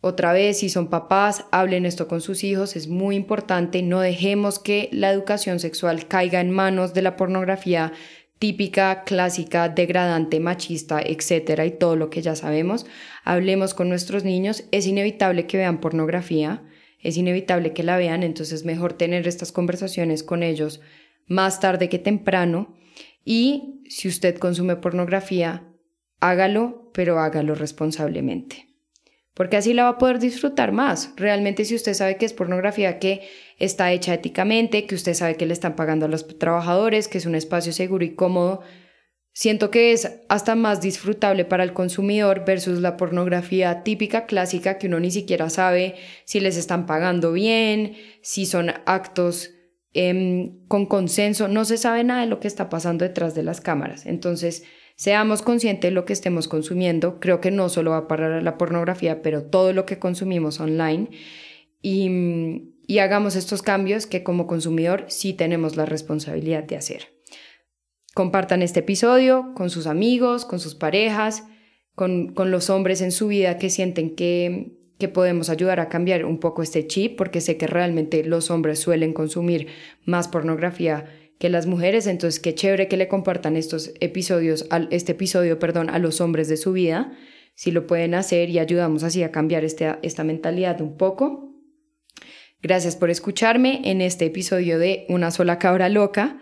Otra 0.00 0.32
vez, 0.32 0.58
si 0.58 0.68
son 0.68 0.90
papás, 0.90 1.46
hablen 1.50 1.84
esto 1.84 2.06
con 2.06 2.20
sus 2.20 2.44
hijos, 2.44 2.76
es 2.76 2.86
muy 2.86 3.16
importante, 3.16 3.82
no 3.82 3.98
dejemos 3.98 4.60
que 4.60 4.88
la 4.92 5.10
educación 5.10 5.58
sexual 5.58 6.06
caiga 6.06 6.40
en 6.40 6.52
manos 6.52 6.94
de 6.94 7.02
la 7.02 7.16
pornografía 7.16 7.92
típica, 8.38 9.04
clásica, 9.04 9.68
degradante, 9.68 10.40
machista, 10.40 11.00
etcétera, 11.00 11.66
y 11.66 11.72
todo 11.72 11.96
lo 11.96 12.10
que 12.10 12.22
ya 12.22 12.36
sabemos. 12.36 12.86
Hablemos 13.24 13.74
con 13.74 13.88
nuestros 13.88 14.24
niños, 14.24 14.64
es 14.70 14.86
inevitable 14.86 15.46
que 15.46 15.56
vean 15.56 15.80
pornografía, 15.80 16.62
es 17.00 17.16
inevitable 17.16 17.72
que 17.72 17.82
la 17.82 17.96
vean, 17.96 18.22
entonces 18.22 18.60
es 18.60 18.64
mejor 18.64 18.92
tener 18.92 19.26
estas 19.26 19.52
conversaciones 19.52 20.22
con 20.22 20.42
ellos 20.42 20.80
más 21.26 21.60
tarde 21.60 21.88
que 21.88 21.98
temprano. 21.98 22.76
Y 23.24 23.82
si 23.88 24.08
usted 24.08 24.38
consume 24.38 24.76
pornografía, 24.76 25.68
hágalo, 26.20 26.90
pero 26.94 27.18
hágalo 27.18 27.54
responsablemente 27.54 28.68
porque 29.38 29.56
así 29.56 29.72
la 29.72 29.84
va 29.84 29.90
a 29.90 29.98
poder 29.98 30.18
disfrutar 30.18 30.72
más. 30.72 31.12
Realmente 31.14 31.64
si 31.64 31.76
usted 31.76 31.94
sabe 31.94 32.16
que 32.16 32.26
es 32.26 32.32
pornografía 32.32 32.98
que 32.98 33.28
está 33.58 33.92
hecha 33.92 34.14
éticamente, 34.14 34.86
que 34.86 34.94
usted 34.94 35.14
sabe 35.14 35.36
que 35.36 35.46
le 35.46 35.52
están 35.52 35.76
pagando 35.76 36.06
a 36.06 36.08
los 36.08 36.38
trabajadores, 36.38 37.08
que 37.08 37.18
es 37.18 37.26
un 37.26 37.34
espacio 37.34 37.72
seguro 37.72 38.04
y 38.04 38.14
cómodo, 38.14 38.62
siento 39.32 39.70
que 39.70 39.92
es 39.92 40.20
hasta 40.28 40.54
más 40.54 40.80
disfrutable 40.80 41.44
para 41.44 41.64
el 41.64 41.72
consumidor 41.72 42.44
versus 42.44 42.80
la 42.80 42.96
pornografía 42.96 43.82
típica 43.82 44.26
clásica 44.26 44.78
que 44.78 44.86
uno 44.86 45.00
ni 45.00 45.10
siquiera 45.10 45.50
sabe 45.50 45.96
si 46.24 46.40
les 46.40 46.56
están 46.56 46.86
pagando 46.86 47.32
bien, 47.32 47.96
si 48.22 48.46
son 48.46 48.70
actos 48.86 49.50
em, 49.92 50.66
con 50.66 50.86
consenso, 50.86 51.48
no 51.48 51.64
se 51.64 51.78
sabe 51.78 52.04
nada 52.04 52.22
de 52.22 52.26
lo 52.28 52.40
que 52.40 52.48
está 52.48 52.68
pasando 52.68 53.04
detrás 53.04 53.34
de 53.34 53.42
las 53.42 53.60
cámaras. 53.60 54.06
Entonces, 54.06 54.64
Seamos 54.98 55.42
conscientes 55.42 55.92
de 55.92 55.94
lo 55.94 56.04
que 56.04 56.12
estemos 56.12 56.48
consumiendo. 56.48 57.20
Creo 57.20 57.40
que 57.40 57.52
no 57.52 57.68
solo 57.68 57.92
va 57.92 57.98
a 57.98 58.08
parar 58.08 58.42
la 58.42 58.58
pornografía, 58.58 59.22
pero 59.22 59.44
todo 59.44 59.72
lo 59.72 59.86
que 59.86 60.00
consumimos 60.00 60.58
online. 60.58 61.10
Y, 61.80 62.74
y 62.88 63.00
hagamos 63.00 63.36
estos 63.36 63.60
cambios 63.60 64.06
que 64.06 64.22
como 64.22 64.46
consumidor 64.46 65.04
sí 65.08 65.34
tenemos 65.34 65.76
la 65.76 65.84
responsabilidad 65.84 66.64
de 66.64 66.76
hacer. 66.76 67.08
Compartan 68.14 68.62
este 68.62 68.80
episodio 68.80 69.52
con 69.54 69.68
sus 69.68 69.86
amigos, 69.86 70.46
con 70.46 70.58
sus 70.58 70.74
parejas, 70.74 71.44
con, 71.94 72.32
con 72.32 72.50
los 72.50 72.70
hombres 72.70 73.02
en 73.02 73.12
su 73.12 73.28
vida 73.28 73.58
que 73.58 73.68
sienten 73.68 74.16
que, 74.16 74.78
que 74.98 75.08
podemos 75.08 75.50
ayudar 75.50 75.80
a 75.80 75.90
cambiar 75.90 76.24
un 76.24 76.40
poco 76.40 76.62
este 76.62 76.86
chip, 76.86 77.18
porque 77.18 77.42
sé 77.42 77.58
que 77.58 77.66
realmente 77.66 78.24
los 78.24 78.50
hombres 78.50 78.78
suelen 78.78 79.12
consumir 79.12 79.66
más 80.06 80.26
pornografía 80.26 81.04
que 81.38 81.50
las 81.50 81.66
mujeres, 81.66 82.06
entonces 82.06 82.40
qué 82.40 82.54
chévere 82.54 82.88
que 82.88 82.96
le 82.96 83.06
compartan 83.06 83.56
estos 83.56 83.92
episodios, 84.00 84.66
este 84.90 85.12
episodio, 85.12 85.58
perdón, 85.58 85.90
a 85.90 85.98
los 85.98 86.22
hombres 86.22 86.48
de 86.48 86.56
su 86.56 86.72
vida, 86.72 87.12
si 87.54 87.70
lo 87.70 87.86
pueden 87.86 88.14
hacer 88.14 88.48
y 88.48 88.58
ayudamos 88.58 89.02
así 89.02 89.22
a 89.22 89.30
cambiar 89.30 89.62
este, 89.64 89.94
esta 90.00 90.24
mentalidad 90.24 90.80
un 90.80 90.96
poco. 90.96 91.48
Gracias 92.62 92.96
por 92.96 93.10
escucharme 93.10 93.82
en 93.84 94.00
este 94.00 94.26
episodio 94.26 94.78
de 94.78 95.06
Una 95.08 95.30
sola 95.30 95.58
cabra 95.58 95.88
loca. 95.88 96.40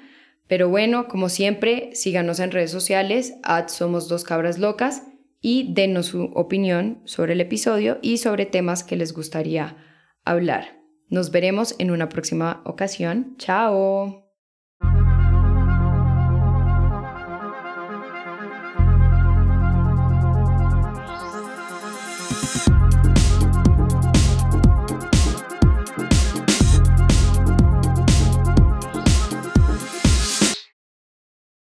Pero 0.48 0.68
bueno, 0.68 1.08
como 1.08 1.28
siempre, 1.28 1.90
síganos 1.94 2.40
en 2.40 2.52
redes 2.52 2.70
sociales, 2.70 3.34
at 3.42 3.68
Somos 3.68 4.08
Dos 4.08 4.24
Cabras 4.24 4.58
Locas, 4.58 5.02
y 5.40 5.74
denos 5.74 6.06
su 6.06 6.24
opinión 6.34 7.02
sobre 7.04 7.34
el 7.34 7.40
episodio 7.40 7.98
y 8.02 8.18
sobre 8.18 8.46
temas 8.46 8.82
que 8.82 8.96
les 8.96 9.12
gustaría 9.12 9.76
hablar. 10.24 10.80
Nos 11.08 11.30
veremos 11.30 11.74
en 11.78 11.90
una 11.90 12.08
próxima 12.08 12.62
ocasión. 12.64 13.36
Chao. 13.38 14.25